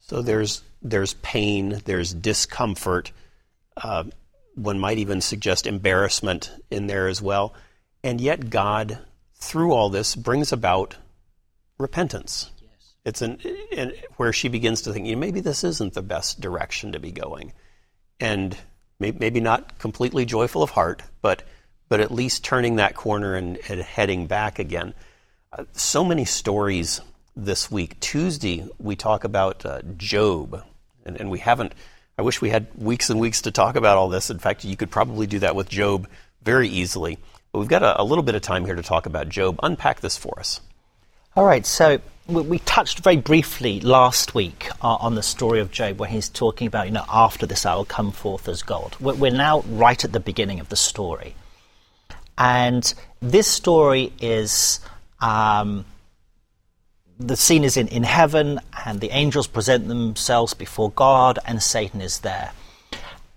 So 0.00 0.22
there's 0.22 0.62
there's 0.82 1.14
pain, 1.14 1.80
there's 1.84 2.12
discomfort. 2.12 3.12
Uh, 3.76 4.04
one 4.54 4.78
might 4.78 4.98
even 4.98 5.20
suggest 5.20 5.66
embarrassment 5.66 6.50
in 6.70 6.86
there 6.86 7.08
as 7.08 7.22
well, 7.22 7.54
and 8.04 8.20
yet 8.20 8.50
God 8.50 8.98
through 9.34 9.72
all 9.72 9.88
this 9.90 10.14
brings 10.14 10.52
about 10.52 10.96
repentance. 11.78 12.50
Yes. 12.60 12.94
It's 13.04 13.22
an, 13.22 13.40
an, 13.76 13.92
where 14.16 14.32
she 14.32 14.48
begins 14.48 14.82
to 14.82 14.92
think, 14.92 15.06
you 15.06 15.14
know, 15.14 15.20
maybe 15.20 15.40
this 15.40 15.64
isn't 15.64 15.94
the 15.94 16.02
best 16.02 16.40
direction 16.40 16.92
to 16.92 17.00
be 17.00 17.12
going, 17.12 17.52
and 18.20 18.56
may, 18.98 19.10
maybe 19.10 19.40
not 19.40 19.78
completely 19.78 20.24
joyful 20.24 20.62
of 20.62 20.70
heart, 20.70 21.02
but 21.20 21.42
but 21.88 22.00
at 22.00 22.10
least 22.10 22.42
turning 22.42 22.76
that 22.76 22.94
corner 22.94 23.34
and, 23.34 23.58
and 23.68 23.82
heading 23.82 24.26
back 24.26 24.58
again. 24.58 24.94
Uh, 25.52 25.64
so 25.72 26.02
many 26.02 26.24
stories 26.24 27.02
this 27.36 27.70
week. 27.70 28.00
Tuesday 28.00 28.66
we 28.78 28.96
talk 28.96 29.24
about 29.24 29.66
uh, 29.66 29.82
Job, 29.98 30.62
and, 31.04 31.20
and 31.20 31.30
we 31.30 31.38
haven't. 31.38 31.74
I 32.18 32.22
wish 32.22 32.40
we 32.40 32.50
had 32.50 32.66
weeks 32.76 33.10
and 33.10 33.18
weeks 33.18 33.42
to 33.42 33.50
talk 33.50 33.76
about 33.76 33.96
all 33.96 34.08
this. 34.08 34.30
In 34.30 34.38
fact, 34.38 34.64
you 34.64 34.76
could 34.76 34.90
probably 34.90 35.26
do 35.26 35.38
that 35.40 35.56
with 35.56 35.68
Job 35.68 36.08
very 36.42 36.68
easily. 36.68 37.18
But 37.50 37.60
we've 37.60 37.68
got 37.68 37.82
a, 37.82 38.00
a 38.00 38.04
little 38.04 38.24
bit 38.24 38.34
of 38.34 38.42
time 38.42 38.64
here 38.64 38.74
to 38.74 38.82
talk 38.82 39.06
about 39.06 39.28
Job. 39.28 39.58
Unpack 39.62 40.00
this 40.00 40.16
for 40.16 40.38
us. 40.38 40.60
All 41.34 41.44
right, 41.44 41.64
so 41.64 41.98
we 42.28 42.58
touched 42.60 43.00
very 43.00 43.16
briefly 43.16 43.80
last 43.80 44.34
week 44.34 44.68
uh, 44.82 44.96
on 44.96 45.14
the 45.14 45.22
story 45.22 45.60
of 45.60 45.70
Job, 45.70 45.98
where 45.98 46.08
he's 46.08 46.28
talking 46.28 46.66
about, 46.66 46.86
you 46.86 46.92
know, 46.92 47.04
after 47.08 47.46
this 47.46 47.64
I 47.64 47.74
will 47.74 47.86
come 47.86 48.12
forth 48.12 48.48
as 48.48 48.62
gold. 48.62 48.96
We're 49.00 49.30
now 49.30 49.60
right 49.62 50.02
at 50.04 50.12
the 50.12 50.20
beginning 50.20 50.60
of 50.60 50.68
the 50.68 50.76
story. 50.76 51.34
And 52.36 52.92
this 53.20 53.48
story 53.48 54.12
is 54.20 54.80
um, 55.20 55.84
the 57.22 57.36
scene 57.36 57.64
is 57.64 57.76
in, 57.76 57.88
in 57.88 58.02
heaven, 58.02 58.60
and 58.84 59.00
the 59.00 59.10
angels 59.10 59.46
present 59.46 59.88
themselves 59.88 60.54
before 60.54 60.90
God, 60.90 61.38
and 61.44 61.62
Satan 61.62 62.00
is 62.00 62.20
there. 62.20 62.52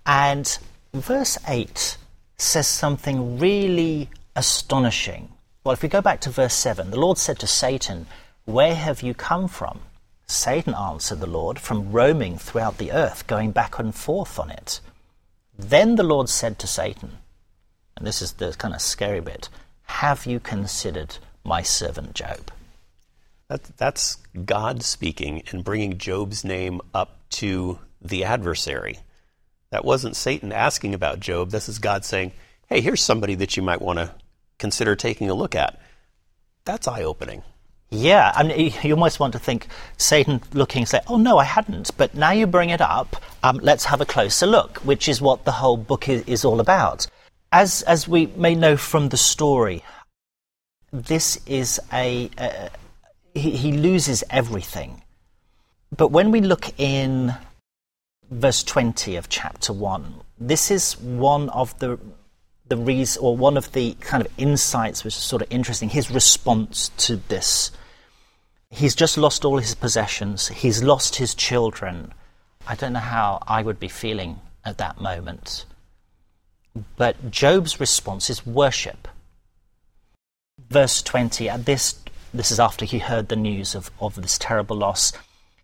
And 0.04 0.58
verse 0.92 1.38
8 1.46 1.96
says 2.36 2.66
something 2.66 3.38
really 3.38 4.10
astonishing. 4.34 5.32
Well, 5.64 5.72
if 5.72 5.82
we 5.82 5.88
go 5.88 6.02
back 6.02 6.20
to 6.22 6.30
verse 6.30 6.54
7, 6.54 6.90
the 6.90 7.00
Lord 7.00 7.18
said 7.18 7.38
to 7.40 7.46
Satan, 7.46 8.06
Where 8.44 8.74
have 8.74 9.02
you 9.02 9.14
come 9.14 9.48
from? 9.48 9.80
Satan 10.26 10.74
answered 10.74 11.20
the 11.20 11.26
Lord, 11.26 11.58
From 11.58 11.92
roaming 11.92 12.38
throughout 12.38 12.78
the 12.78 12.92
earth, 12.92 13.26
going 13.26 13.52
back 13.52 13.78
and 13.78 13.94
forth 13.94 14.38
on 14.38 14.50
it. 14.50 14.80
Then 15.58 15.96
the 15.96 16.02
Lord 16.02 16.28
said 16.28 16.58
to 16.58 16.66
Satan, 16.66 17.18
and 17.96 18.06
this 18.06 18.20
is 18.20 18.34
the 18.34 18.52
kind 18.58 18.74
of 18.74 18.82
scary 18.82 19.20
bit, 19.20 19.48
Have 19.84 20.26
you 20.26 20.38
considered 20.38 21.16
my 21.44 21.62
servant 21.62 22.14
Job? 22.14 22.50
That, 23.48 23.62
that's 23.76 24.16
God 24.44 24.82
speaking 24.82 25.42
and 25.50 25.62
bringing 25.62 25.98
Job's 25.98 26.44
name 26.44 26.80
up 26.92 27.20
to 27.30 27.78
the 28.02 28.24
adversary. 28.24 28.98
That 29.70 29.84
wasn't 29.84 30.16
Satan 30.16 30.52
asking 30.52 30.94
about 30.94 31.20
Job. 31.20 31.50
This 31.50 31.68
is 31.68 31.78
God 31.78 32.04
saying, 32.04 32.32
hey, 32.68 32.80
here's 32.80 33.02
somebody 33.02 33.36
that 33.36 33.56
you 33.56 33.62
might 33.62 33.80
want 33.80 33.98
to 33.98 34.12
consider 34.58 34.96
taking 34.96 35.30
a 35.30 35.34
look 35.34 35.54
at. 35.54 35.80
That's 36.64 36.88
eye 36.88 37.02
opening. 37.02 37.44
Yeah, 37.90 38.32
I 38.34 38.42
mean, 38.42 38.72
you 38.82 38.94
almost 38.94 39.20
want 39.20 39.32
to 39.34 39.38
think 39.38 39.68
Satan 39.96 40.40
looking 40.52 40.82
and 40.82 40.88
say, 40.88 41.00
oh, 41.06 41.16
no, 41.16 41.38
I 41.38 41.44
hadn't. 41.44 41.96
But 41.96 42.14
now 42.14 42.32
you 42.32 42.48
bring 42.48 42.70
it 42.70 42.80
up, 42.80 43.16
um, 43.44 43.60
let's 43.62 43.84
have 43.84 44.00
a 44.00 44.06
closer 44.06 44.46
look, 44.46 44.78
which 44.78 45.08
is 45.08 45.20
what 45.20 45.44
the 45.44 45.52
whole 45.52 45.76
book 45.76 46.08
is, 46.08 46.24
is 46.26 46.44
all 46.44 46.58
about. 46.58 47.06
As, 47.52 47.82
as 47.82 48.08
we 48.08 48.26
may 48.26 48.56
know 48.56 48.76
from 48.76 49.10
the 49.10 49.16
story, 49.16 49.84
this 50.92 51.38
is 51.46 51.80
a. 51.92 52.28
a 52.38 52.70
he, 53.36 53.50
he 53.50 53.72
loses 53.72 54.24
everything. 54.30 55.02
But 55.96 56.10
when 56.10 56.30
we 56.30 56.40
look 56.40 56.78
in 56.78 57.34
verse 58.30 58.62
20 58.62 59.16
of 59.16 59.28
chapter 59.28 59.72
1. 59.72 60.14
This 60.38 60.70
is 60.70 60.98
one 60.98 61.48
of 61.50 61.78
the 61.78 61.98
the 62.68 62.76
reason, 62.76 63.22
or 63.22 63.36
one 63.36 63.56
of 63.56 63.70
the 63.72 63.94
kind 64.00 64.26
of 64.26 64.32
insights 64.36 65.04
which 65.04 65.16
is 65.16 65.22
sort 65.22 65.40
of 65.40 65.46
interesting, 65.52 65.88
his 65.88 66.10
response 66.10 66.88
to 66.96 67.16
this. 67.28 67.70
he's 68.70 68.96
just 68.96 69.16
lost 69.16 69.44
all 69.44 69.58
his 69.58 69.76
possessions, 69.76 70.48
he's 70.48 70.82
lost 70.82 71.16
his 71.16 71.32
children. 71.36 72.12
I 72.66 72.74
don't 72.74 72.92
know 72.92 72.98
how 72.98 73.38
I 73.46 73.62
would 73.62 73.78
be 73.78 73.86
feeling 73.88 74.40
at 74.64 74.78
that 74.78 75.00
moment. 75.00 75.64
But 76.96 77.30
Job's 77.30 77.78
response 77.78 78.28
is 78.28 78.44
worship. 78.44 79.06
Verse 80.68 81.00
20, 81.00 81.48
at 81.48 81.64
this, 81.64 82.02
this 82.32 82.50
is 82.50 82.60
after 82.60 82.84
he 82.84 82.98
heard 82.98 83.28
the 83.28 83.36
news 83.36 83.74
of, 83.74 83.90
of 84.00 84.14
this 84.14 84.38
terrible 84.38 84.76
loss. 84.76 85.12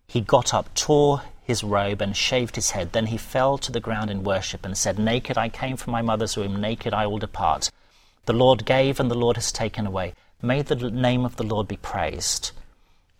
He 0.07 0.21
got 0.21 0.53
up, 0.53 0.73
tore 0.73 1.23
his 1.43 1.63
robe, 1.63 2.01
and 2.01 2.15
shaved 2.15 2.55
his 2.55 2.71
head. 2.71 2.93
Then 2.93 3.07
he 3.07 3.17
fell 3.17 3.57
to 3.59 3.71
the 3.71 3.79
ground 3.79 4.09
in 4.09 4.23
worship 4.23 4.65
and 4.65 4.77
said, 4.77 4.97
Naked 4.97 5.37
I 5.37 5.49
came 5.49 5.77
from 5.77 5.91
my 5.91 6.01
mother's 6.01 6.37
womb, 6.37 6.59
naked 6.59 6.93
I 6.93 7.07
will 7.07 7.19
depart. 7.19 7.69
The 8.25 8.33
Lord 8.33 8.65
gave, 8.65 8.99
and 8.99 9.11
the 9.11 9.15
Lord 9.15 9.35
has 9.35 9.51
taken 9.51 9.85
away. 9.85 10.13
May 10.41 10.61
the 10.61 10.75
name 10.75 11.25
of 11.25 11.35
the 11.35 11.43
Lord 11.43 11.67
be 11.67 11.77
praised. 11.77 12.51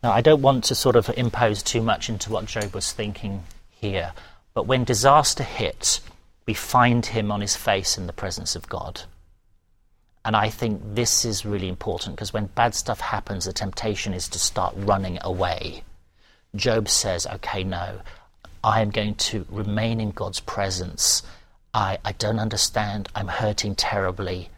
Now, 0.02 0.12
I 0.12 0.22
don't 0.22 0.42
want 0.42 0.66
to 0.66 0.76
sort 0.76 0.96
of 0.96 1.10
impose 1.18 1.64
too 1.64 1.82
much 1.82 2.10
into 2.10 2.32
what 2.32 2.46
Job 2.46 2.74
was 2.74 2.92
thinking 2.92 3.44
here, 3.70 4.12
but 4.54 4.68
when 4.68 4.84
disaster 4.84 5.44
hit, 5.44 6.02
we 6.46 6.54
find 6.54 7.06
him 7.06 7.32
on 7.32 7.42
his 7.42 7.56
face 7.56 7.98
in 7.98 8.08
the 8.08 8.14
presence 8.14 8.56
of 8.56 8.68
God. 8.68 9.04
And 10.26 10.36
I 10.36 10.50
think 10.50 10.82
this 10.96 11.26
is 11.26 11.46
really 11.46 11.68
important 11.68 12.16
because 12.16 12.32
when 12.32 12.46
bad 12.46 12.76
stuff 12.76 13.02
happens, 13.02 13.46
the 13.46 13.54
temptation 13.54 14.14
is 14.14 14.30
to 14.30 14.40
start 14.40 14.74
running 14.78 15.18
away. 15.22 15.84
Job 16.56 16.88
says, 16.88 17.28
okay, 17.28 17.64
no, 17.64 18.00
I 18.64 18.82
am 18.82 18.92
going 18.92 19.16
to 19.16 19.46
remain 19.50 20.00
in 20.00 20.12
God's 20.12 20.40
presence. 20.40 21.24
I, 21.74 21.98
I 22.06 22.14
don't 22.14 22.40
understand. 22.40 23.10
I'm 23.16 23.28
hurting 23.28 23.76
terribly, 23.76 24.50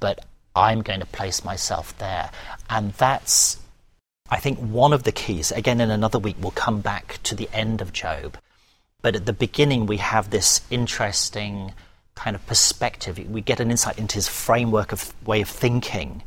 but 0.00 0.24
I'm 0.54 0.82
going 0.82 1.00
to 1.00 1.06
place 1.06 1.44
myself 1.44 1.96
there. 1.98 2.30
And 2.68 2.92
that's, 2.94 3.58
I 4.28 4.38
think, 4.38 4.58
one 4.58 4.92
of 4.92 5.04
the 5.04 5.12
keys. 5.12 5.52
Again, 5.52 5.80
in 5.80 5.90
another 5.90 6.18
week, 6.18 6.36
we'll 6.38 6.50
come 6.50 6.80
back 6.82 7.18
to 7.22 7.34
the 7.34 7.48
end 7.54 7.80
of 7.80 7.92
Job. 7.94 8.36
But 9.00 9.16
at 9.16 9.24
the 9.24 9.32
beginning, 9.32 9.86
we 9.86 9.96
have 9.96 10.28
this 10.28 10.60
interesting 10.70 11.72
kind 12.14 12.36
of 12.36 12.46
perspective. 12.46 13.18
We 13.30 13.40
get 13.40 13.60
an 13.60 13.70
insight 13.70 13.98
into 13.98 14.16
his 14.16 14.28
framework 14.28 14.92
of 14.92 15.14
way 15.26 15.42
of 15.42 15.48
thinking 15.48 16.22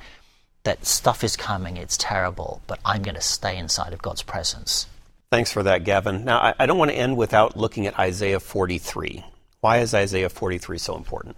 that 0.63 0.85
stuff 0.85 1.23
is 1.23 1.35
coming, 1.35 1.77
it's 1.77 1.95
terrible, 1.97 2.61
but 2.67 2.79
I'm 2.83 3.03
going 3.03 3.15
to 3.15 3.21
stay 3.21 3.57
inside 3.57 3.93
of 3.93 4.01
God's 4.01 4.23
presence. 4.23 4.87
Thanks 5.31 5.51
for 5.51 5.63
that, 5.63 5.83
Gavin. 5.83 6.25
Now, 6.25 6.39
I, 6.39 6.53
I 6.59 6.65
don't 6.65 6.77
want 6.77 6.91
to 6.91 6.97
end 6.97 7.17
without 7.17 7.55
looking 7.55 7.87
at 7.87 7.97
Isaiah 7.99 8.39
43. 8.39 9.23
Why 9.61 9.77
is 9.77 9.93
Isaiah 9.93 10.29
43 10.29 10.77
so 10.77 10.95
important? 10.95 11.37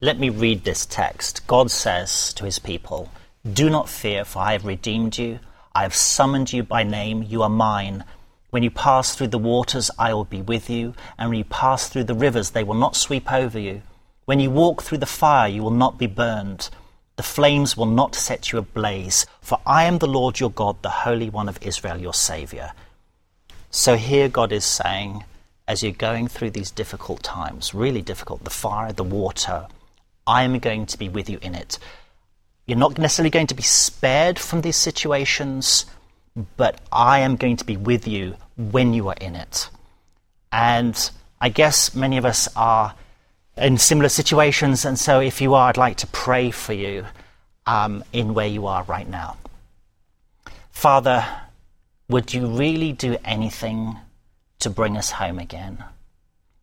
Let 0.00 0.18
me 0.18 0.28
read 0.28 0.64
this 0.64 0.86
text. 0.86 1.46
God 1.46 1.70
says 1.70 2.32
to 2.34 2.44
his 2.44 2.58
people, 2.58 3.10
Do 3.50 3.70
not 3.70 3.88
fear, 3.88 4.24
for 4.24 4.40
I 4.40 4.52
have 4.52 4.64
redeemed 4.64 5.18
you. 5.18 5.38
I 5.74 5.82
have 5.82 5.94
summoned 5.94 6.52
you 6.52 6.62
by 6.62 6.82
name. 6.82 7.22
You 7.22 7.42
are 7.42 7.48
mine. 7.48 8.04
When 8.54 8.62
you 8.62 8.70
pass 8.70 9.16
through 9.16 9.26
the 9.34 9.38
waters, 9.38 9.90
I 9.98 10.14
will 10.14 10.26
be 10.26 10.40
with 10.40 10.70
you. 10.70 10.94
And 11.18 11.28
when 11.28 11.38
you 11.38 11.44
pass 11.44 11.88
through 11.88 12.04
the 12.04 12.14
rivers, 12.14 12.50
they 12.50 12.62
will 12.62 12.76
not 12.76 12.94
sweep 12.94 13.32
over 13.32 13.58
you. 13.58 13.82
When 14.26 14.38
you 14.38 14.48
walk 14.48 14.80
through 14.80 14.98
the 14.98 15.06
fire, 15.06 15.48
you 15.48 15.60
will 15.60 15.72
not 15.72 15.98
be 15.98 16.06
burned. 16.06 16.70
The 17.16 17.24
flames 17.24 17.76
will 17.76 17.86
not 17.86 18.14
set 18.14 18.52
you 18.52 18.60
ablaze. 18.60 19.26
For 19.40 19.58
I 19.66 19.86
am 19.86 19.98
the 19.98 20.06
Lord 20.06 20.38
your 20.38 20.52
God, 20.52 20.80
the 20.82 21.02
Holy 21.02 21.28
One 21.28 21.48
of 21.48 21.58
Israel, 21.62 21.98
your 21.98 22.14
Saviour. 22.14 22.70
So 23.72 23.96
here 23.96 24.28
God 24.28 24.52
is 24.52 24.64
saying, 24.64 25.24
as 25.66 25.82
you're 25.82 25.90
going 25.90 26.28
through 26.28 26.50
these 26.50 26.70
difficult 26.70 27.24
times, 27.24 27.74
really 27.74 28.02
difficult, 28.02 28.44
the 28.44 28.50
fire, 28.50 28.92
the 28.92 29.02
water, 29.02 29.66
I 30.28 30.44
am 30.44 30.60
going 30.60 30.86
to 30.86 30.96
be 30.96 31.08
with 31.08 31.28
you 31.28 31.40
in 31.42 31.56
it. 31.56 31.80
You're 32.66 32.78
not 32.78 32.98
necessarily 32.98 33.30
going 33.30 33.48
to 33.48 33.56
be 33.56 33.64
spared 33.64 34.38
from 34.38 34.60
these 34.60 34.76
situations, 34.76 35.86
but 36.56 36.80
I 36.92 37.18
am 37.18 37.34
going 37.34 37.56
to 37.56 37.64
be 37.64 37.76
with 37.76 38.06
you 38.06 38.36
when 38.56 38.94
you 38.94 39.08
are 39.08 39.16
in 39.20 39.36
it. 39.36 39.68
And 40.52 41.10
I 41.40 41.48
guess 41.48 41.94
many 41.94 42.16
of 42.16 42.24
us 42.24 42.48
are 42.56 42.94
in 43.56 43.78
similar 43.78 44.08
situations, 44.08 44.84
and 44.84 44.98
so 44.98 45.20
if 45.20 45.40
you 45.40 45.54
are, 45.54 45.68
I'd 45.68 45.76
like 45.76 45.98
to 45.98 46.06
pray 46.08 46.50
for 46.50 46.72
you 46.72 47.06
um, 47.66 48.04
in 48.12 48.34
where 48.34 48.46
you 48.46 48.66
are 48.66 48.82
right 48.84 49.08
now. 49.08 49.36
Father, 50.70 51.24
would 52.08 52.34
you 52.34 52.46
really 52.46 52.92
do 52.92 53.16
anything 53.24 53.96
to 54.58 54.70
bring 54.70 54.96
us 54.96 55.10
home 55.10 55.38
again? 55.38 55.82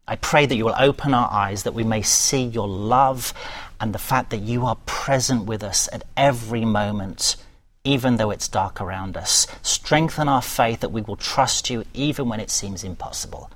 I 0.07 0.15
pray 0.15 0.45
that 0.45 0.55
you 0.55 0.65
will 0.65 0.75
open 0.77 1.13
our 1.13 1.31
eyes 1.31 1.63
that 1.63 1.73
we 1.73 1.83
may 1.83 2.01
see 2.01 2.43
your 2.43 2.67
love 2.67 3.33
and 3.79 3.93
the 3.93 3.99
fact 3.99 4.29
that 4.31 4.41
you 4.41 4.65
are 4.65 4.75
present 4.85 5.45
with 5.45 5.63
us 5.63 5.87
at 5.93 6.03
every 6.17 6.65
moment, 6.65 7.37
even 7.83 8.17
though 8.17 8.31
it's 8.31 8.47
dark 8.47 8.79
around 8.81 9.17
us. 9.17 9.47
Strengthen 9.61 10.27
our 10.27 10.41
faith 10.41 10.81
that 10.81 10.91
we 10.91 11.01
will 11.01 11.15
trust 11.15 11.69
you 11.69 11.83
even 11.93 12.29
when 12.29 12.39
it 12.39 12.49
seems 12.49 12.83
impossible. 12.83 13.49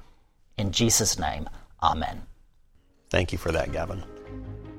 In 0.58 0.72
Jesus' 0.72 1.20
name, 1.20 1.50
Amen. 1.84 2.24
Thank 3.10 3.32
you 3.32 3.38
for 3.38 3.52
that, 3.52 3.72
Gavin. 3.72 4.04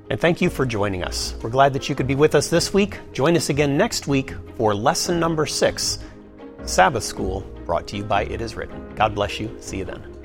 And 0.09 0.19
thank 0.19 0.41
you 0.41 0.49
for 0.49 0.65
joining 0.65 1.03
us. 1.03 1.35
We're 1.41 1.49
glad 1.49 1.73
that 1.73 1.89
you 1.89 1.95
could 1.95 2.07
be 2.07 2.15
with 2.15 2.35
us 2.35 2.49
this 2.49 2.73
week. 2.73 2.99
Join 3.13 3.35
us 3.35 3.49
again 3.49 3.77
next 3.77 4.07
week 4.07 4.33
for 4.55 4.73
lesson 4.73 5.19
number 5.19 5.45
six 5.45 5.99
Sabbath 6.65 7.03
School, 7.03 7.41
brought 7.65 7.87
to 7.87 7.97
you 7.97 8.03
by 8.03 8.25
It 8.25 8.41
Is 8.41 8.55
Written. 8.55 8.93
God 8.95 9.15
bless 9.15 9.39
you. 9.39 9.55
See 9.59 9.77
you 9.77 9.85
then. 9.85 10.16